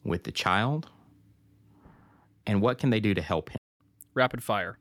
[0.05, 0.89] with the child,
[2.47, 3.59] and what can they do to help him?
[4.19, 4.79] rapid fire.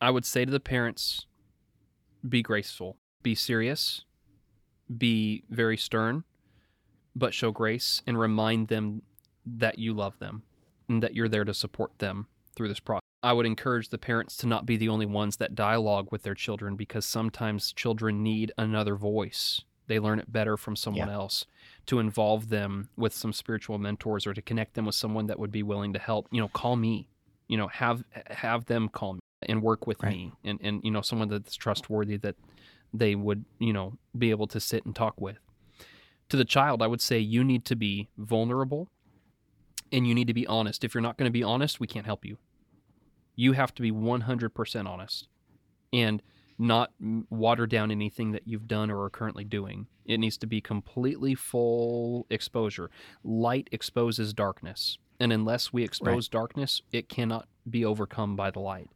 [0.00, 1.26] I would say to the parents
[2.28, 4.04] be graceful, be serious,
[4.98, 6.24] be very stern,
[7.16, 9.02] but show grace and remind them
[9.46, 10.42] that you love them
[10.88, 13.03] and that you're there to support them through this process.
[13.24, 16.34] I would encourage the parents to not be the only ones that dialogue with their
[16.34, 19.62] children because sometimes children need another voice.
[19.86, 21.14] They learn it better from someone Yeah.
[21.14, 21.46] else
[21.86, 25.50] to involve them with some spiritual mentors or to connect them with someone that would
[25.50, 26.28] be willing to help.
[26.30, 27.08] You know, call me
[27.48, 30.12] you know have have them call me and work with Right.
[30.16, 32.36] me and and you know someone that's trustworthy that
[32.94, 35.36] they would you know be able to sit and talk with
[36.30, 38.88] to the child i would say you need to be vulnerable
[39.92, 40.84] And you need to be honest.
[40.84, 42.38] If you're not going to be honest, we can't help you.
[43.36, 45.28] You have to be 100% honest
[45.92, 46.22] and
[46.58, 46.92] not
[47.30, 49.86] water down anything that you've done or are currently doing.
[50.04, 52.90] It needs to be completely full exposure.
[53.24, 54.98] Light exposes darkness.
[55.18, 56.30] And unless we expose right.
[56.30, 58.90] darkness, it cannot be overcome by the light.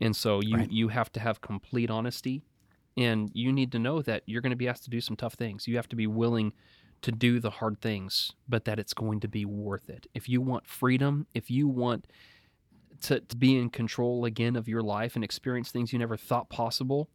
[0.00, 0.70] And so you, right.
[0.70, 2.42] you have to have complete honesty
[2.96, 5.34] and you need to know that you're going to be asked to do some tough
[5.34, 5.66] things.
[5.68, 6.52] You have to be willing
[7.02, 10.06] to do the hard things, but that it's going to be worth it.
[10.14, 12.06] If you want freedom, if you want
[13.02, 16.48] to, to be in control again of your life and experience things you never thought
[16.48, 17.08] possible,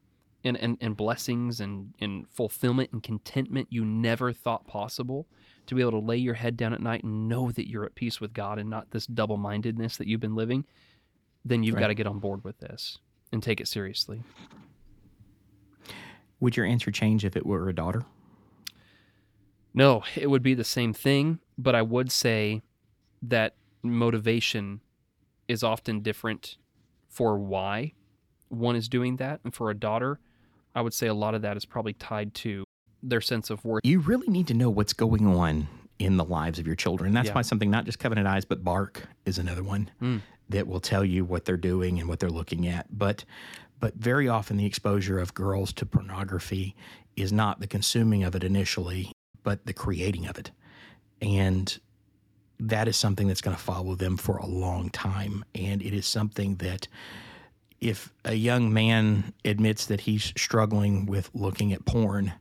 [0.44, 5.28] and, and, and blessings and, and fulfillment and contentment you never thought possible,
[5.66, 7.96] to be able to lay your head down at night and know that you're at
[7.96, 10.64] peace with God and not this double mindedness that you've been living,
[11.44, 11.82] then you've right.
[11.82, 13.00] got to get on board with this
[13.32, 14.24] and take it seriously.
[16.40, 18.04] Would your answer change if it were a daughter?
[19.74, 22.62] No, it would be the same thing, but I would say
[23.22, 24.82] that motivation
[25.48, 26.58] is often different
[27.10, 27.94] for why
[28.50, 29.40] one is doing that.
[29.44, 30.20] And for a daughter,
[30.76, 32.64] I would say a lot of that is probably tied to
[33.02, 33.82] their sense of worth.
[33.84, 35.68] You really need to know what's going on
[36.00, 37.14] in the lives of your children.
[37.14, 37.36] That's yeah.
[37.36, 40.22] why something not just Covenant Eyes, but Bark is another one mm.
[40.50, 42.86] that will tell you what they're doing and what they're looking at.
[42.96, 43.26] But
[43.80, 46.76] but very often the exposure of girls to pornography
[47.16, 49.12] is not the consuming of it initially,
[49.44, 50.52] but the creating of it.
[51.22, 51.78] And
[52.60, 55.46] that is something that's going to follow them for a long time.
[55.54, 56.88] And it is something that
[57.80, 62.34] if a young man admits that he's struggling with looking at porn,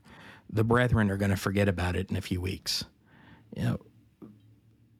[0.50, 2.84] the brethren are going to forget about it in a few weeks.
[3.54, 3.80] You know,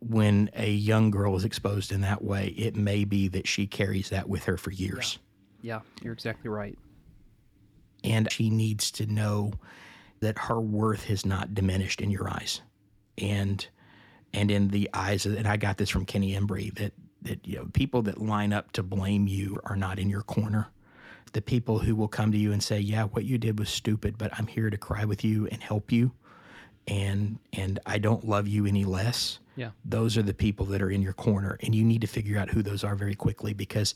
[0.01, 4.11] when a young girl is exposed in that way, it may be that she carries
[4.11, 5.19] that with her for years.
[5.63, 6.79] Yeah, you're exactly right.
[8.05, 9.53] And she needs to know
[10.21, 12.61] that her worth has not diminished in your eyes.
[13.19, 13.67] And
[14.33, 17.57] and in the eyes of, and I got this from Kenny Embry that that you
[17.57, 20.69] know people that line up to blame you are not in your corner.
[21.33, 24.17] The people who will come to you and say, "Yeah, what you did was stupid,
[24.17, 26.13] but I'm here to cry with you and help you."
[26.87, 29.39] And and I don't love you any less.
[29.57, 29.71] Yeah.
[29.85, 32.51] Those are the people that are in your corner and you need to figure out
[32.51, 33.95] who those are very quickly because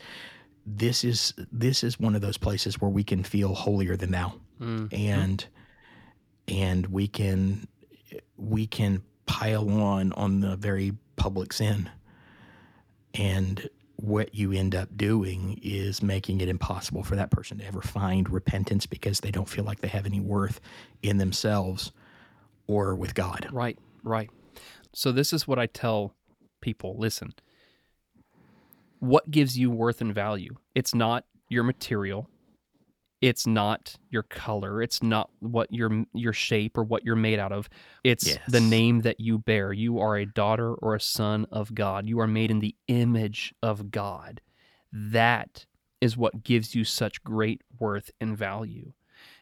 [0.67, 4.33] this is this is one of those places where we can feel holier than thou,
[4.61, 4.87] mm-hmm.
[4.95, 5.47] and
[6.49, 7.67] and we can
[8.37, 11.89] we can pile on on the very public sin,
[13.15, 17.83] and what you end up doing is making it impossible for that person to ever
[17.83, 20.59] find repentance because they don't feel like they have any worth
[21.03, 21.93] in themselves
[22.67, 23.47] or with God.
[23.53, 24.31] Right, right.
[24.95, 26.15] So this is what I tell
[26.63, 27.35] people, listen
[29.01, 30.55] what gives you worth and value?
[30.75, 32.29] It's not your material.
[33.21, 34.81] It's not your color.
[34.83, 37.69] It's not what your your shape or what you're made out of.
[38.03, 38.39] It's yes.
[38.49, 39.73] the name that you bear.
[39.73, 42.09] You are a daughter or a son of God.
[42.09, 44.41] You are made in the image of God.
[44.93, 45.67] That
[46.01, 48.93] is what gives you such great worth and value.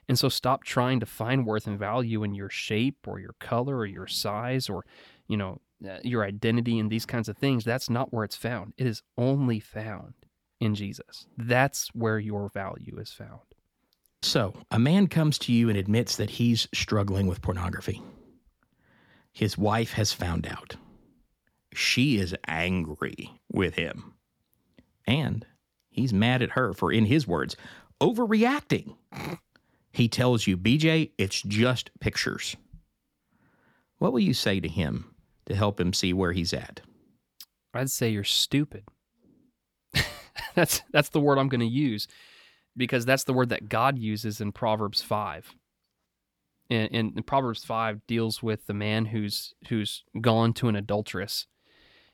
[0.09, 3.77] And so stop trying to find worth and value in your shape or your color
[3.77, 4.85] or your size or,
[5.29, 8.73] you know, uh, your identity and these kinds of things, that's not where it's found.
[8.77, 10.15] It is only found
[10.61, 11.27] in Jesus.
[11.37, 13.41] That's where your value is found.
[14.23, 18.03] So, a man comes to you and admits that he's struggling with pornography.
[19.33, 20.77] His wife has found out.
[21.73, 24.15] She is angry with him.
[25.07, 25.47] And
[25.89, 27.57] he's mad at her for, in his words,
[28.01, 28.97] overreacting.
[29.93, 32.57] He tells you, BJ, it's just pictures.
[33.99, 35.15] What will you say to him
[35.47, 36.81] to help him see where he's at?
[37.73, 38.85] I'd say you're stupid.
[40.55, 42.09] that's that's the word I'm going to use
[42.77, 45.55] because that's the word that God uses in Proverbs 5.
[46.71, 51.47] And, and, Proverbs 5 deals with the man who's who's gone to an adulteress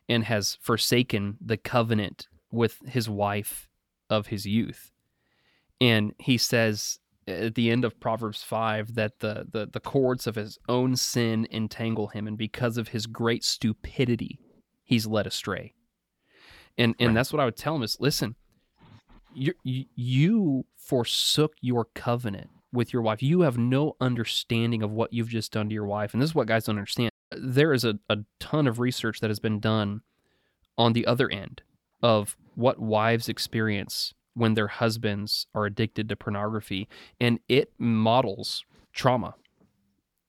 [0.09, 3.69] and has forsaken the covenant with his wife
[4.09, 4.93] of his youth.
[5.81, 10.35] And he says at the end of Proverbs 5 that the, the, the cords of
[10.35, 14.39] his own sin entangle him, and because of his great stupidity,
[14.85, 15.75] he's led astray.
[16.77, 17.15] And and right.
[17.15, 18.35] that's what I would tell him is listen,
[19.35, 23.23] you, you forsook your covenant with your wife.
[23.23, 26.13] You have no understanding of what you've just done to your wife.
[26.13, 27.11] And this is what guys don't understand.
[27.31, 30.03] There is a, a ton of research that has been done
[30.77, 31.63] on the other end
[32.03, 36.89] of what wives experience when their husbands are addicted to pornography
[37.21, 39.35] and it models trauma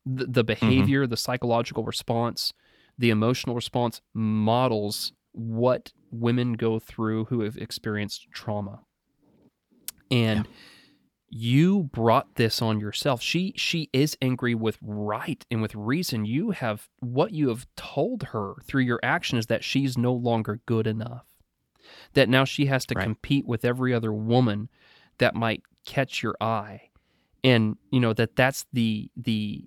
[0.05, 0.45] the, the mm-hmm.
[0.45, 1.09] behavior mm-hmm.
[1.09, 2.53] the psychological response
[2.97, 8.79] the emotional response models what women go through who have experienced trauma
[10.11, 10.47] and
[11.29, 13.21] you brought this on yourself.
[13.21, 16.25] She she is angry with right and with reason.
[16.25, 20.61] You have what you have told her through your action is that she's no longer
[20.65, 21.25] good enough.
[22.13, 23.03] That now she has to Right.
[23.03, 24.69] compete with every other woman
[25.17, 26.89] that might catch your eye.
[27.43, 29.65] And you know that that's the the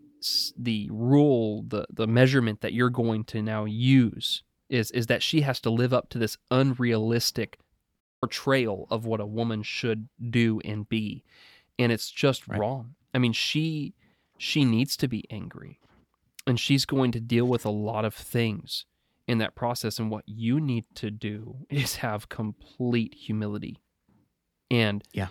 [0.56, 5.42] the rule, the the measurement that you're going to now use is is that she
[5.42, 7.58] has to live up to this unrealistic
[8.20, 11.24] portrayal of what a woman should do and be.
[11.78, 12.58] And it's just Right.
[12.60, 12.94] wrong.
[13.14, 13.94] I mean she
[14.36, 15.80] she needs to be angry.
[16.46, 18.86] And she's going to deal with a lot of things
[19.26, 19.98] in that process.
[19.98, 23.78] And what you need to do is have complete humility
[24.70, 25.28] and Yeah.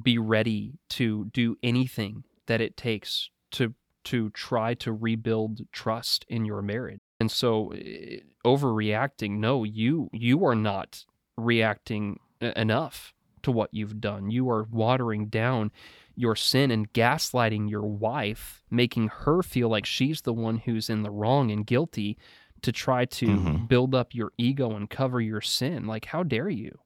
[0.00, 3.74] be ready to do anything that it takes to
[4.04, 7.00] to try to rebuild trust in your marriage.
[7.18, 11.04] And so eh, overreacting no you you are not
[11.36, 13.12] reacting enough
[13.42, 14.30] to what you've done.
[14.30, 15.70] You are watering down
[16.14, 21.02] your sin and gaslighting your wife making her feel like she's the one who's in
[21.02, 22.16] the wrong and guilty
[22.62, 23.68] to try to Mhm.
[23.68, 25.86] build up your ego and cover your sin.
[25.86, 26.78] Like how dare you?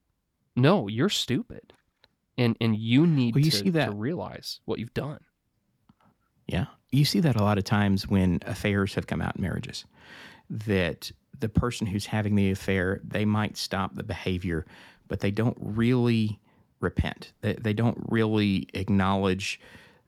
[0.57, 1.73] No you're stupid.
[2.37, 5.21] And and you need Well, you to, see that- to realize what you've done.
[6.47, 6.67] Yeah.
[6.91, 9.85] You see that a lot of times when affairs have come out in marriages,
[10.49, 14.67] that the person who's having the affair, they might stop the behavior,
[15.09, 16.39] but they don't really
[16.81, 17.33] repent.
[17.41, 19.61] They, they don't really acknowledge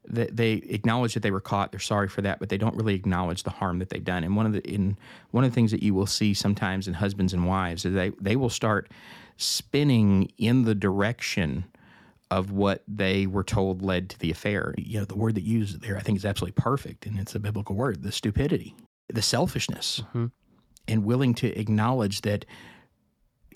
[0.09, 1.71] that they acknowledge that they were caught.
[1.71, 4.25] They're sorry for that, but they don't really acknowledge the harm that they've done.
[4.25, 4.97] And one of the in
[5.31, 8.11] one of the things that you will see sometimes in husbands and wives is they
[8.21, 8.91] they will start
[9.37, 11.65] spinning in the direction
[12.31, 14.75] of what they were told led to the affair.
[14.79, 17.35] You know, the word that you used there, I think, is absolutely perfect, and it's
[17.35, 18.75] a biblical word: the stupidity,
[19.09, 20.33] the selfishness, Mhm.
[20.89, 22.45] And willing to acknowledge that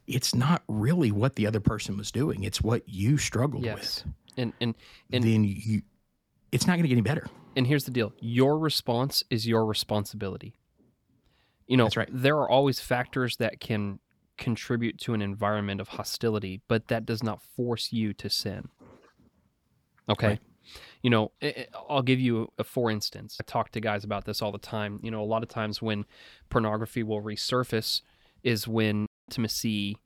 [0.07, 4.05] it's not really what the other person was doing; it's what you struggled Yes.
[4.05, 4.15] with.
[4.39, 4.75] and and
[5.13, 5.83] and then you,
[6.53, 7.27] it's not going to get any better.
[7.57, 10.55] And here's the deal your response is your responsibility.
[11.67, 12.09] You know, That's right.
[12.13, 13.99] there are always factors that can
[14.39, 18.69] contribute to an environment of hostility, but that does not force you to sin.
[20.09, 20.29] Okay.
[20.29, 20.41] Right.
[21.03, 23.37] You know, I- I- I'll give you a for instance.
[23.41, 25.01] I talk to guys about this all the time.
[25.03, 26.05] You know, a lot of times when
[26.51, 28.03] pornography will resurface
[28.43, 29.97] is when intimacy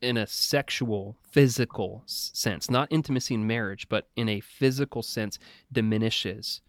[0.00, 5.38] in a sexual, physical sense, not intimacy in marriage, but in a physical sense,
[5.72, 6.60] diminishes.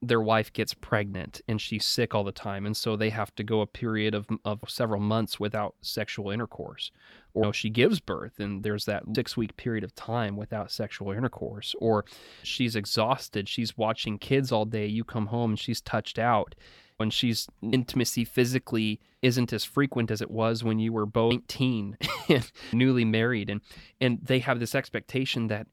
[0.00, 3.42] Their wife gets pregnant and she's sick all the time, and so they have to
[3.42, 6.90] go a period of, of several months without sexual intercourse.
[7.34, 10.70] Or you know, she gives birth and there's that six week period of time without
[10.70, 11.74] sexual intercourse.
[11.80, 12.04] Or
[12.42, 14.86] she's exhausted, she's watching kids all day.
[14.86, 16.54] You come home and she's touched out
[16.98, 21.96] when she's intimacy physically isn't as frequent as it was when you were both 18
[22.28, 23.60] and newly married and
[24.00, 25.66] and they have this expectation that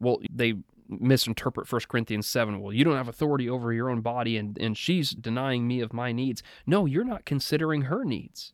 [0.00, 0.54] well they
[0.88, 4.76] misinterpret 1 Corinthians 7 well you don't have authority over your own body and and
[4.76, 6.42] she's denying me of my needs.
[6.66, 8.52] No you're not considering her needs.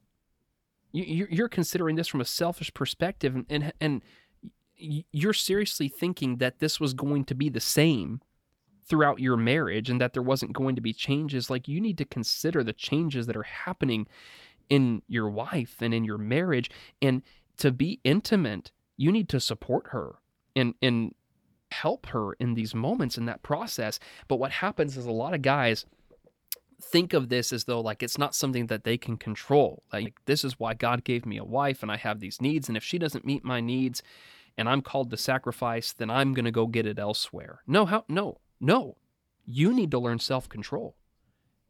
[0.92, 4.02] You you're- considering this from a selfish perspective and and, and
[4.76, 8.20] you're seriously thinking that this was going to be the same
[8.84, 11.50] throughout your marriage and that there wasn't going to be changes.
[11.50, 14.06] Like you need to consider the changes that are happening
[14.70, 16.70] in your wife and in your marriage
[17.00, 17.22] and
[17.56, 20.16] to be intimate you need to support her
[20.54, 21.14] and and
[21.70, 25.42] help her in these moments in that process but what happens is a lot of
[25.42, 25.84] guys
[26.80, 30.44] think of this as though like it's not something that they can control like this
[30.44, 32.98] is why god gave me a wife and i have these needs and if she
[32.98, 34.02] doesn't meet my needs
[34.56, 38.04] and i'm called to sacrifice then i'm going to go get it elsewhere no how
[38.08, 38.96] no no
[39.44, 40.94] you need to learn self-control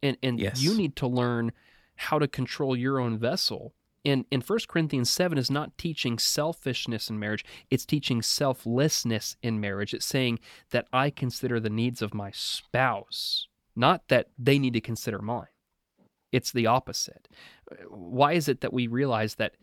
[0.03, 0.61] and and Yes.
[0.61, 1.53] you need to learn
[1.96, 3.74] how to control your own vessel
[4.09, 9.61] and in 1 corinthians 7 is not teaching selfishness in marriage it's teaching selflessness in
[9.61, 9.94] marriage.
[9.94, 10.38] It's saying
[10.70, 13.48] that i consider the needs of my spouse
[13.78, 15.46] not that they need to consider mine.
[16.32, 17.28] It's the opposite.
[17.88, 19.54] Why is it that we realize that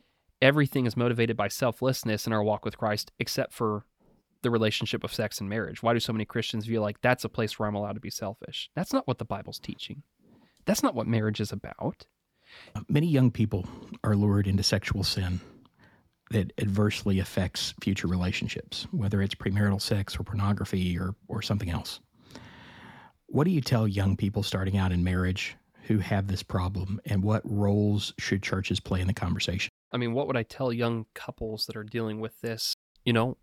[0.41, 3.85] everything is motivated by selflessness in our walk with christ except for
[4.41, 5.83] the relationship of sex and marriage?
[5.83, 8.09] Why do so many christians feel like that's a place where i'm allowed to be
[8.09, 8.69] selfish?
[8.73, 10.03] That's not what the bible's teaching.
[10.65, 12.05] That's not what marriage is about
[12.87, 13.65] Many young people
[14.03, 15.39] are lured into sexual sin
[16.31, 21.99] that adversely affects future relationships, whether it's premarital sex or pornography or, or something else.
[23.27, 27.23] What do you tell young people starting out in marriage who have this problem, and
[27.23, 29.69] what roles should churches play in the conversation?
[29.91, 32.75] I mean, what would I tell young couples that are dealing with this?
[33.03, 33.37] You know,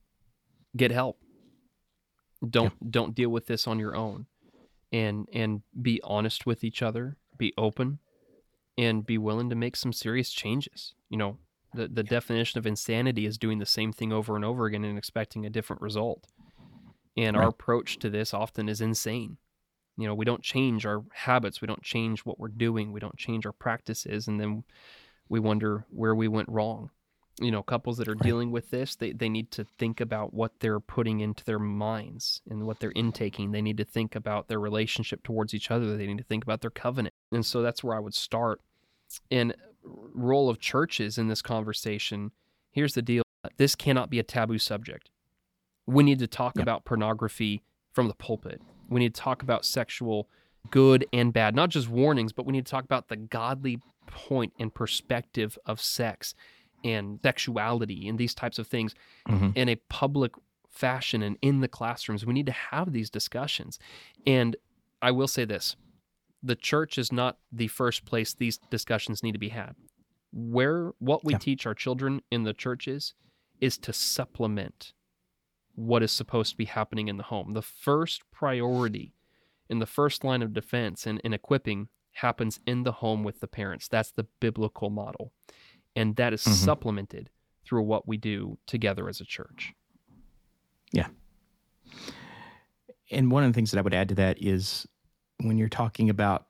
[0.76, 1.20] get help.
[2.48, 4.26] Don't don't deal with this on your own.
[4.90, 8.00] And and be honest with each other, be open,
[8.78, 10.94] and be willing to make some serious changes.
[11.08, 11.38] You know,
[11.74, 14.98] the the definition of insanity is doing the same thing over and over again and
[14.98, 16.26] expecting a different result.
[17.16, 17.42] And right.
[17.42, 19.36] our approach to this often is insane.
[19.98, 23.16] You know, we don't change our habits, we don't change what we're doing, we don't
[23.18, 24.64] change our practices, and then
[25.28, 26.90] we wonder where we went wrong.
[27.40, 28.22] You know, couples that are right.
[28.22, 32.42] dealing with this, they, they need to think about what they're putting into their minds
[32.48, 33.52] and what they're intaking.
[33.52, 35.96] They need to think about their relationship towards each other.
[35.96, 37.14] They need to think about their covenant.
[37.32, 38.60] And so that's where I would start.
[39.30, 42.32] And role of churches in this conversation,
[42.70, 43.22] here's the deal.
[43.56, 45.10] This cannot be a taboo subject.
[45.86, 46.62] We need to talk yep.
[46.62, 47.62] about pornography
[47.92, 48.60] from the pulpit.
[48.88, 50.28] We need to talk about sexual
[50.70, 54.52] good and bad, not just warnings, but we need to talk about the godly point
[54.58, 56.34] and perspective of sex
[56.84, 58.94] and sexuality and these types of things
[59.28, 59.50] mm-hmm.
[59.54, 60.32] in a public
[60.68, 62.24] fashion and in the classrooms.
[62.24, 63.78] We need to have these discussions.
[64.26, 64.56] And
[65.00, 65.76] I will say this
[66.42, 69.76] the church is not the first place these discussions need to be had.
[70.32, 71.38] Where what we yeah.
[71.38, 73.14] teach our children in the churches
[73.60, 74.92] is to supplement
[75.74, 77.52] what is supposed to be happening in the home.
[77.52, 79.14] The first priority
[79.68, 83.46] in the first line of defense and in equipping happens in the home with the
[83.46, 83.88] parents.
[83.88, 85.32] That's the biblical model.
[85.94, 86.52] And that is mm-hmm.
[86.52, 87.30] supplemented
[87.64, 89.72] through what we do together as a church.
[90.92, 91.08] Yeah.
[93.10, 94.86] And one of the things that I would add to that is
[95.40, 96.46] when you're talking about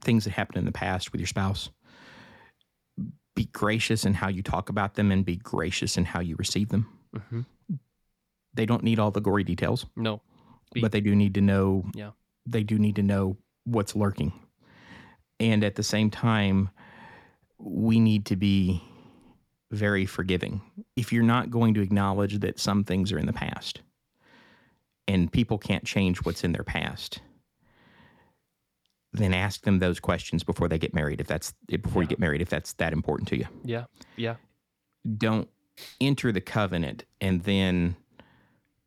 [0.00, 1.70] things that happened in the past with your spouse,
[3.34, 6.68] be gracious in how you talk about them and be gracious in how you receive
[6.68, 6.86] them.
[7.14, 7.40] Mm-hmm.
[8.54, 9.86] They don't need all the gory details.
[9.96, 10.22] No.
[10.72, 12.10] Be, but they do need to know yeah.
[12.46, 14.32] they do need to know what's lurking.
[15.40, 16.70] And at the same time,
[17.64, 18.82] we need to be
[19.70, 20.60] very forgiving.
[20.96, 23.80] If you're not going to acknowledge that some things are in the past
[25.08, 27.20] and people can't change what's in their past,
[29.12, 32.06] then ask them those questions before they get married if that's before yeah.
[32.06, 33.46] you get married if that's that important to you.
[33.64, 33.84] Yeah.
[34.16, 34.36] Yeah.
[35.16, 35.48] Don't
[36.00, 37.96] enter the covenant and then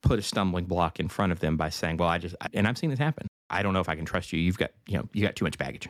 [0.04, 2.78] put a stumbling block in front of them by saying, "Well, I just and I've
[2.78, 3.28] seen this happen.
[3.50, 4.40] I don't know if I can trust you.
[4.40, 5.90] You've got, you know, you got too much baggage."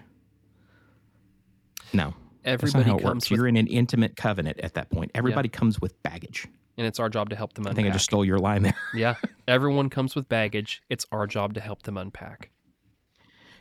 [1.93, 2.13] No.
[2.47, 3.29] Everybody comes.
[3.29, 5.11] With, You're in an intimate covenant at that point.
[5.13, 5.59] Everybody yeah.
[5.59, 6.47] comes with baggage.
[6.77, 7.73] And it's our job to help them unpack.
[7.73, 8.75] I think I just stole your line there.
[8.93, 9.15] yeah.
[9.47, 10.81] Everyone comes with baggage.
[10.89, 12.51] It's our job to help them unpack.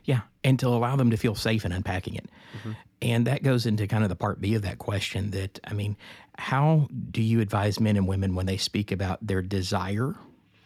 [0.04, 2.30] Yeah, and to allow them to feel safe in unpacking it.
[2.58, 2.72] Mm-hmm.
[3.02, 5.96] And that goes into kind of the part B of that question that, I mean,
[6.38, 10.14] how do you advise men and women when they speak about their desire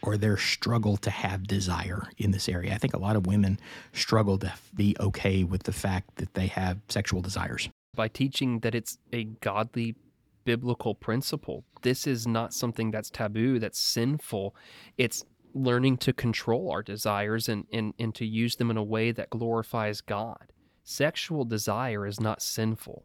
[0.02, 2.74] or their struggle to have desire in this area?
[2.74, 3.58] I think a lot of women
[3.94, 7.70] struggle to be okay with the fact that they have sexual desires.
[7.94, 9.96] By teaching that it's a godly
[10.44, 11.64] biblical principle.
[11.82, 14.54] This is not something that's taboo, that's sinful.
[14.96, 15.24] It's
[15.54, 19.30] learning to control our desires and, and, and to use them in a way that
[19.30, 20.52] glorifies God.
[20.84, 23.04] Sexual desire is not sinful.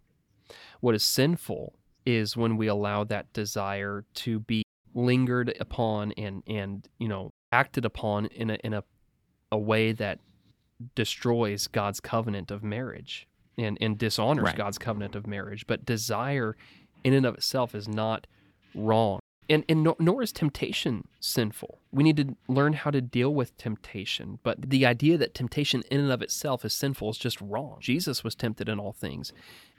[0.80, 4.64] What is sinful is when we allow that desire to be
[4.94, 8.84] lingered upon and, and you know, acted upon in a, in a,
[9.52, 10.20] a way that
[10.94, 13.28] destroys God's covenant of marriage
[13.58, 14.58] and, and dishonors right.
[14.58, 15.68] God's covenant of marriage.
[15.68, 16.56] But desire
[17.04, 18.28] in and of itself is not
[18.74, 21.80] wrong and and nor, nor is temptation sinful.
[21.92, 24.40] We need to learn how to deal with temptation.
[24.44, 27.78] But the idea that temptation in and of itself is sinful is just wrong.
[27.80, 29.34] Jesus was tempted in all things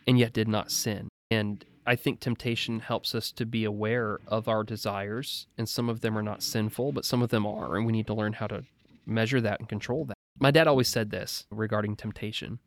[0.06, 1.08] and yet did not sin.
[1.30, 6.00] And I think temptation helps us to be aware of our desires, and some of
[6.00, 8.48] them are not sinful, but some of them are, and we need to learn how
[8.48, 8.64] to
[9.04, 10.16] measure that and control that.
[10.38, 12.58] My dad always said this regarding temptation.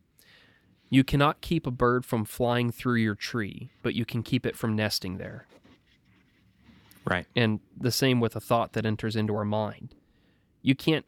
[0.90, 4.56] You cannot keep a bird from flying through your tree, but you can keep it
[4.56, 5.46] from nesting there.
[7.06, 7.26] Right.
[7.36, 9.96] And the same with a thought that enters into our mind.
[10.62, 11.06] You can't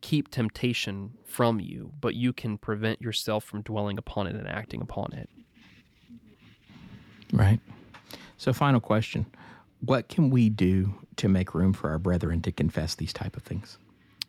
[0.00, 4.80] keep temptation from you, but you can prevent yourself from dwelling upon it and acting
[4.80, 5.28] upon it.
[7.32, 7.60] Right.
[8.36, 9.26] So, final question
[9.80, 13.42] What can we do to make room for our brethren to confess these type of
[13.42, 13.78] things?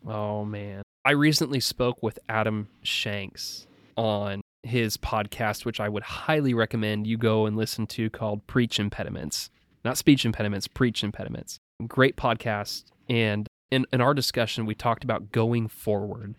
[0.06, 0.82] Oh, man.
[1.06, 7.18] I recently spoke with Adam Shanks on his podcast, which I would highly recommend you
[7.18, 9.50] go and listen to called Preach Impediments
[9.88, 11.60] not speech impediments, preach impediments.
[11.88, 12.84] Great podcast.
[13.10, 16.36] And in, in our discussion, we talked about going forward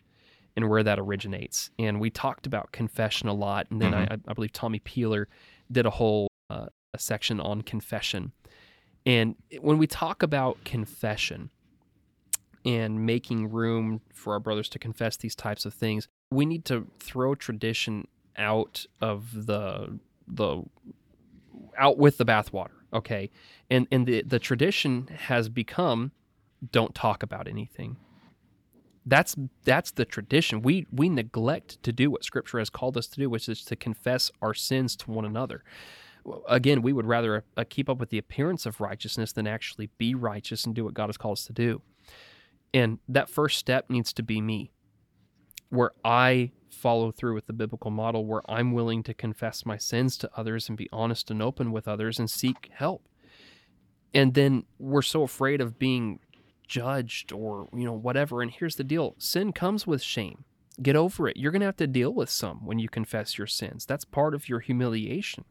[0.55, 1.71] and where that originates.
[1.79, 3.67] And we talked about confession a lot.
[3.71, 4.13] And then mm-hmm.
[4.13, 5.29] I, I, believe Tommy Peeler
[5.73, 8.33] did a whole uh, a section on confession.
[9.07, 11.51] And when we talk about confession
[12.67, 16.87] and making room for our brothers to confess these types of things, we need to
[17.01, 18.07] throw tradition
[18.37, 20.63] out of the the
[21.77, 23.31] out with the bathwater okay?
[23.71, 26.13] And and the the tradition has become
[26.73, 27.97] don't talk about anything.
[29.07, 30.63] That's that's the tradition.
[30.63, 33.77] We we neglect to do what scripture has called us to do which is to
[33.77, 35.63] confess our sins to one another.
[36.49, 40.15] Again we would rather uh, keep up with the appearance of righteousness than actually be
[40.15, 41.83] righteous and do what god has called us to do.
[42.75, 44.71] And that first step needs to be me,
[45.71, 50.17] where I follow through with the biblical model, where I'm willing to confess my sins
[50.19, 53.09] to others and be honest and open with others and seek help.
[54.15, 56.21] And then we're so afraid of being
[56.67, 58.43] judged or, you know, whatever.
[58.43, 60.45] And here's the deal sin comes with shame.
[60.81, 61.37] Get over it.
[61.37, 63.85] You're going to have to deal with some when you confess your sins.
[63.85, 65.45] That's part of your humiliation.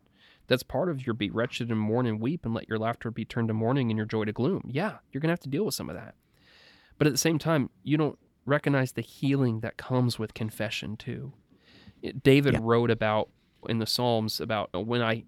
[0.47, 3.25] That's part of your be wretched and mourn and weep and let your laughter be
[3.25, 4.63] turned to mourning and your joy to gloom.
[4.71, 6.15] Yeah, you're going to have to deal with some of that.
[6.97, 11.33] But at the same time, you don't recognize the healing that comes with confession too.
[12.23, 12.59] David yeah.
[12.61, 13.29] wrote about
[13.67, 15.23] in the Psalms about uh, when I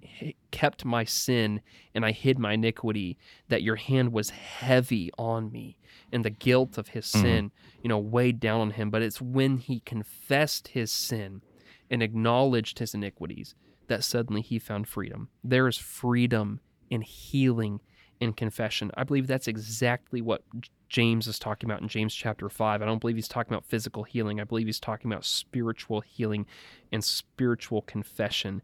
[0.52, 1.62] kept my sin
[1.94, 3.18] and I hid my iniquity,
[3.50, 5.78] that your hand was heavy on me,
[6.12, 7.22] and the guilt of his mm-hmm.
[7.22, 7.52] sin,
[7.82, 8.90] you know, weighed down on him.
[8.90, 11.42] But it's when he confessed his sin
[11.90, 13.56] and acknowledged his iniquities
[13.88, 15.30] that suddenly he found freedom.
[15.44, 16.60] There is freedom
[16.90, 17.82] in healing
[18.20, 18.92] in confession.
[18.96, 20.44] I believe that's exactly what
[20.90, 22.82] James is talking about in James chapter 5.
[22.82, 24.40] I don't believe he's talking about physical healing.
[24.40, 26.46] I believe he's talking about spiritual healing
[26.92, 28.62] and spiritual confession.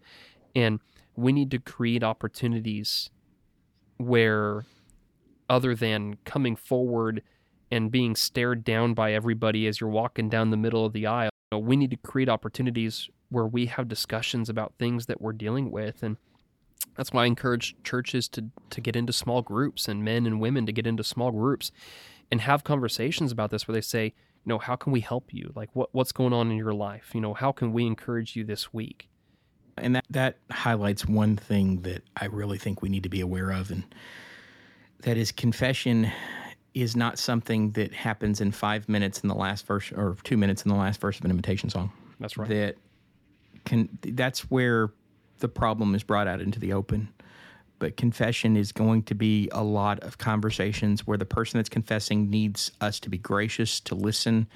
[0.55, 0.79] And
[1.15, 3.09] we need to create opportunities
[3.97, 4.65] where,
[5.49, 7.21] other than coming forward
[7.71, 11.29] and being stared down by everybody as you're walking down the middle of the aisle,
[11.57, 16.03] we need to create opportunities where we have discussions about things that we're dealing with.
[16.03, 16.17] And
[16.95, 20.65] that's why I encourage churches to, to get into small groups and men and women
[20.65, 21.71] to get into small groups
[22.31, 25.51] and have conversations about this where they say, you know, how can we help you?
[25.55, 27.11] Like what what's going on in your life?
[27.13, 29.09] You know, how can we encourage you this week?
[29.77, 33.51] And that that highlights one thing that I really think we need to be aware
[33.51, 33.83] of and
[35.01, 36.11] that is confession
[36.73, 40.63] is not something that happens in 5 minutes in the last verse or 2 minutes
[40.63, 41.91] in the last verse of an invitation song.
[42.19, 42.49] That's right.
[42.49, 42.77] That
[43.65, 44.91] can that's where
[45.39, 47.09] the problem is brought out into the open
[47.79, 52.29] but confession is going to be a lot of conversations where the person that's confessing
[52.29, 54.47] needs us to be gracious, to listen,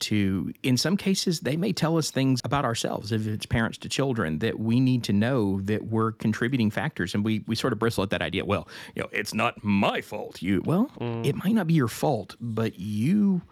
[0.00, 3.88] to, in some cases, they may tell us things about ourselves, if it's parents to
[3.88, 7.14] children, that we need to know that we're contributing factors.
[7.14, 8.44] And we, we sort of bristle at that idea.
[8.44, 10.42] Well, you know, it's not my fault.
[10.42, 11.24] You, well, mm.
[11.24, 13.42] it might not be your fault, but you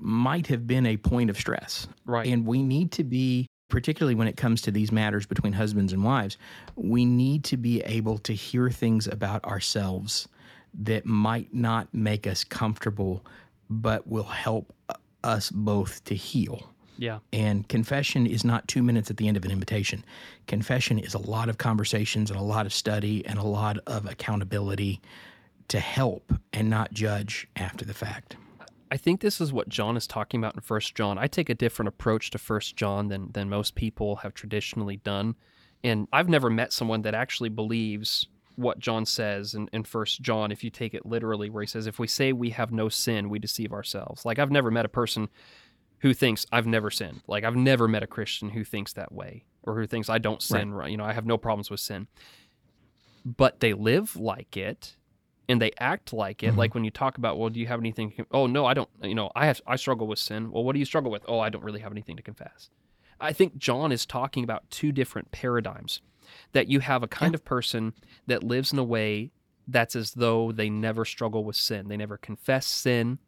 [0.00, 1.86] might have been a point of stress.
[2.04, 2.26] Right.
[2.26, 6.04] And we need to be particularly when it comes to these matters between husbands and
[6.04, 6.38] wives,
[6.76, 10.28] we need to be able to hear things about ourselves
[10.72, 13.26] that might not make us comfortable,
[13.68, 14.72] but will help
[15.24, 16.70] us both to heal.
[16.98, 17.18] Yeah.
[17.32, 20.04] And confession is not two minutes at the end of an invitation.
[20.46, 24.06] Confession is a lot of conversations and a lot of study and a lot of
[24.06, 25.00] accountability
[25.66, 28.36] to help and not judge after the fact.
[28.94, 31.18] I think this is what John is talking about in First John.
[31.18, 35.34] I take a different approach to First John than than most people have traditionally done,
[35.82, 40.52] and I've never met someone that actually believes what John says in, in First John.
[40.52, 43.30] If you take it literally, where he says, "If we say we have no sin,
[43.30, 45.28] we deceive ourselves." Like I've never met a person
[45.98, 47.22] who thinks I've never sinned.
[47.26, 50.40] Like I've never met a Christian who thinks that way or who thinks I don't
[50.40, 50.72] sin.
[50.72, 50.92] Right.
[50.92, 52.06] You know, I have no problems with sin,
[53.24, 54.94] but they live like it
[55.48, 56.48] and they act like it.
[56.48, 56.58] Mm-hmm.
[56.58, 58.12] Like when you talk about, well, do you have anything?
[58.30, 58.88] Oh no, I don't.
[59.02, 60.50] You know, I have I struggle with sin.
[60.50, 61.22] Well, what do you struggle with?
[61.28, 62.70] Oh, I don't really have anything to confess.
[63.20, 66.00] I think John is talking about two different paradigms.
[66.52, 67.36] That you have a kind yeah.
[67.36, 67.92] of person
[68.26, 69.30] that lives in a way
[69.68, 71.88] that's as though they never struggle with sin.
[71.88, 73.18] They never confess sin.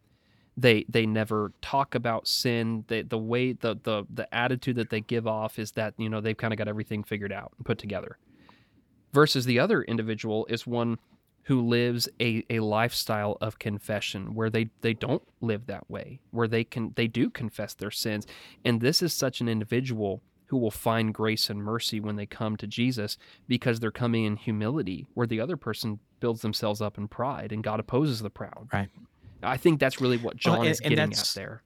[0.56, 2.84] They they never talk about sin.
[2.88, 6.20] They, the way the, the the attitude that they give off is that you know
[6.20, 8.18] they've kind of got everything figured out and put together.
[9.12, 10.98] Versus the other individual is one
[11.46, 16.48] who lives a, a lifestyle of confession where they, they don't live that way, where
[16.48, 18.26] they can they do confess their sins.
[18.64, 22.56] And this is such an individual who will find grace and mercy when they come
[22.56, 23.16] to Jesus
[23.46, 27.62] because they're coming in humility, where the other person builds themselves up in pride and
[27.62, 28.68] God opposes the proud.
[28.72, 28.88] Right.
[29.42, 31.62] I think that's really what John well, and, is getting at there.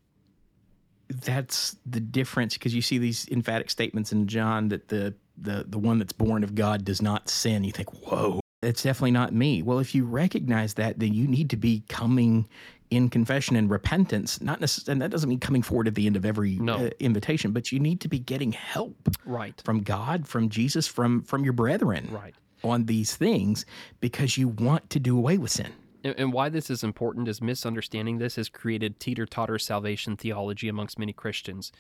[1.09, 5.79] That's the difference because you see these emphatic statements in John that the the the
[5.79, 7.65] one that's born of God does not sin.
[7.65, 9.63] You think, whoa, it's definitely not me.
[9.63, 12.47] Well, if you recognize that, then you need to be coming
[12.91, 14.41] in confession and repentance.
[14.41, 16.87] Not necessarily, and that doesn't mean coming forward at the end of every no.
[16.87, 21.23] uh, invitation, but you need to be getting help, right, from God, from Jesus, from
[21.23, 23.65] from your brethren, right, on these things
[24.01, 25.73] because you want to do away with sin.
[26.03, 30.99] And why this is important is misunderstanding this has created teeter totter salvation theology amongst
[30.99, 31.73] many Christians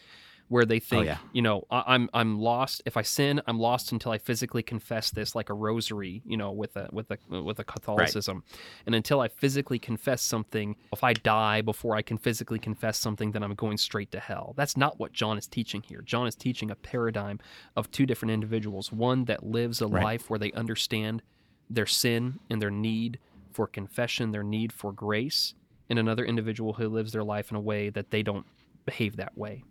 [0.50, 1.18] where they oh, think, oh, yeah.
[1.32, 2.82] you know, I, am I'm lost.
[2.84, 6.50] If I sin, I'm lost until I physically confess this, like a rosary, you know,
[6.50, 8.60] with a with a with a Catholicism, right.
[8.84, 10.74] and until I physically confess something.
[10.92, 14.54] If I die before I can physically confess something, then I'm going straight to hell.
[14.56, 16.02] That's not what John is teaching here.
[16.02, 17.38] John is teaching a paradigm
[17.76, 18.90] of two different individuals.
[18.90, 20.02] One that lives a right.
[20.02, 21.22] life where they understand
[21.70, 23.20] their sin and their need
[23.52, 25.54] for confession, their need for grace,
[25.88, 28.46] and another individual who lives their life in a way that they don't
[28.84, 29.62] behave that way.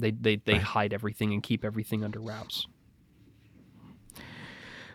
[0.00, 0.62] They they they right.
[0.62, 2.66] hide everything and keep everything under wraps.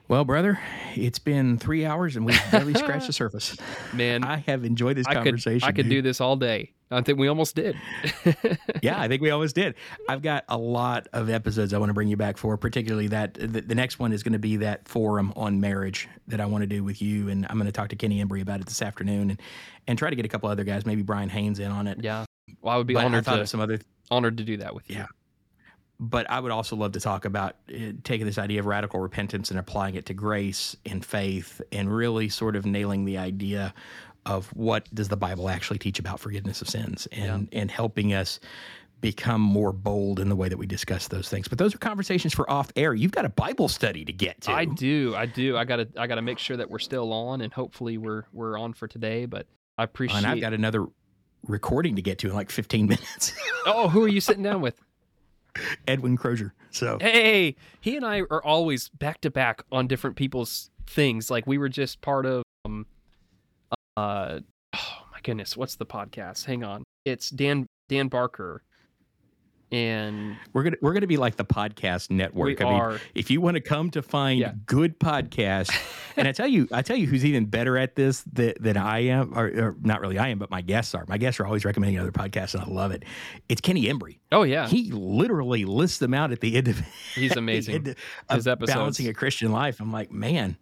[0.07, 0.59] Well, brother,
[0.95, 3.57] it's been three hours and we've barely scratched the surface.
[3.91, 5.61] Man, I have enjoyed this I conversation.
[5.61, 5.91] Could, I could dude.
[5.91, 6.73] do this all day.
[6.91, 7.75] I think we almost did.
[8.83, 9.73] yeah, I think we almost did.
[10.07, 13.33] I've got a lot of episodes I want to bring you back for, particularly that
[13.33, 16.61] the, the next one is going to be that forum on marriage that I want
[16.61, 18.83] to do with you, and I'm going to talk to Kenny Embry about it this
[18.83, 19.41] afternoon, and
[19.87, 22.03] and try to get a couple other guys, maybe Brian Haynes in on it.
[22.03, 22.24] Yeah,
[22.61, 23.79] well, I would be but honored to some other
[24.11, 24.97] honored to do that with you.
[24.97, 25.07] Yeah,
[25.99, 29.49] but I would also love to talk about uh, taking this idea of radical repentance
[29.49, 33.73] and applying it to grace and faith and really sort of nailing the idea
[34.25, 37.59] of what does the Bible actually teach about forgiveness of sins and yeah.
[37.59, 38.39] and helping us
[39.01, 41.47] become more bold in the way that we discuss those things.
[41.47, 42.93] But those are conversations for off air.
[42.93, 44.51] You've got a Bible study to get to.
[44.51, 45.13] I do.
[45.15, 45.57] I do.
[45.57, 48.23] I got to I got to make sure that we're still on and hopefully we're
[48.33, 50.87] we're on for today, but I appreciate And I've got another
[51.47, 53.33] recording to get to in like 15 minutes.
[53.65, 54.79] oh, who are you sitting down with?
[55.87, 56.53] Edwin Crozier.
[56.71, 61.29] So hey, he and I are always back to back on different people's things.
[61.31, 62.85] Like we were just part of um,
[63.97, 64.39] uh,
[64.75, 66.45] oh my goodness, what's the podcast?
[66.45, 68.63] Hang on, it's Dan Dan Barker
[69.71, 72.59] and we're gonna we're gonna be like the podcast network.
[72.59, 72.89] We I are.
[72.91, 74.53] mean, if you want to come to find yeah.
[74.65, 75.75] good podcasts,
[76.17, 78.99] and I tell you, I tell you, who's even better at this than, than I
[79.05, 81.05] am, or, or, not really I am, but my guests are.
[81.07, 83.03] My guests are always recommending other podcasts, and I love it.
[83.49, 84.19] It's Kenny Embry.
[84.31, 86.79] Oh yeah, he literally lists them out at the end of.
[87.15, 87.95] He's amazing.
[88.29, 88.73] His episodes.
[88.73, 89.79] balancing a Christian life.
[89.79, 90.57] I'm like, man,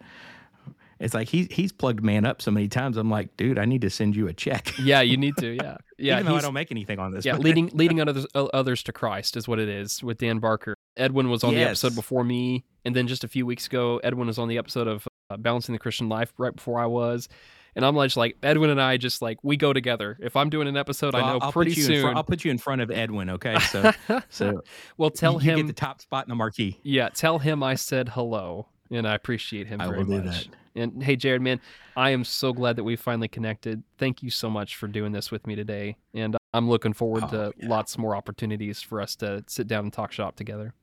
[1.03, 2.95] it's like he's he's plugged man up so many times.
[2.95, 4.73] I'm like, dude, I need to send you a check.
[4.79, 5.47] Yeah, you need to.
[5.53, 6.13] Yeah, yeah.
[6.13, 7.25] Even though I don't make anything on this.
[7.25, 10.75] Yeah, leading leading others others to Christ is what it is with Dan Barker.
[10.95, 11.59] Edwin was on yes.
[11.59, 14.57] the episode before me, and then just a few weeks ago, Edwin was on the
[14.57, 17.27] episode of uh, Balancing the Christian Life right before I was.
[17.75, 20.17] And I'm just like Edwin and I just like we go together.
[20.21, 22.01] If I'm doing an episode, well, I know I'll pretty soon.
[22.01, 23.57] Fr- I'll put you in front of Edwin, okay?
[23.59, 23.91] So,
[24.29, 24.61] so
[24.95, 26.79] well, tell you, him you get the top spot in the marquee.
[26.83, 30.23] Yeah, tell him I said hello, and I appreciate him I very will much.
[30.23, 30.47] do that.
[30.75, 31.59] And hey, Jared, man,
[31.95, 33.83] I am so glad that we finally connected.
[33.97, 35.97] Thank you so much for doing this with me today.
[36.13, 37.69] And I'm looking forward oh, to yeah.
[37.69, 40.73] lots more opportunities for us to sit down and talk shop together.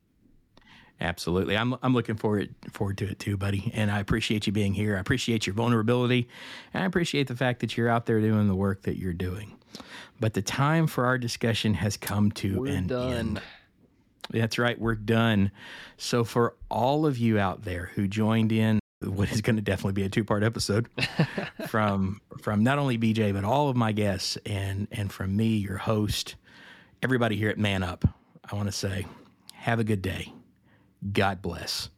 [1.01, 1.57] Absolutely.
[1.57, 3.73] I'm I'm looking forward forward to it too, buddy.
[3.75, 4.97] And I appreciate you being here.
[4.97, 6.29] I appreciate your vulnerability.
[6.75, 9.57] And I appreciate the fact that you're out there doing the work that you're doing.
[10.19, 13.13] But the time for our discussion has come to We're an done.
[13.13, 13.43] end.
[14.31, 15.51] That's right, we're done.
[15.97, 19.95] So for all of you out there who joined in what is going to definitely
[19.95, 20.89] be a two-part episode
[21.69, 25.79] from from not only BJ but all of my guests and and from me your
[25.79, 26.37] host
[27.03, 28.05] everybody here at Man Up.
[28.51, 29.07] I want to say
[29.55, 30.33] have a good day.
[31.13, 31.89] God bless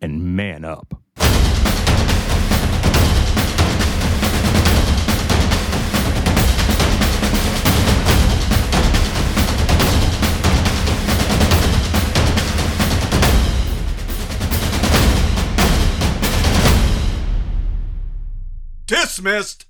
[0.00, 1.02] and man up
[18.86, 19.66] Dismissed!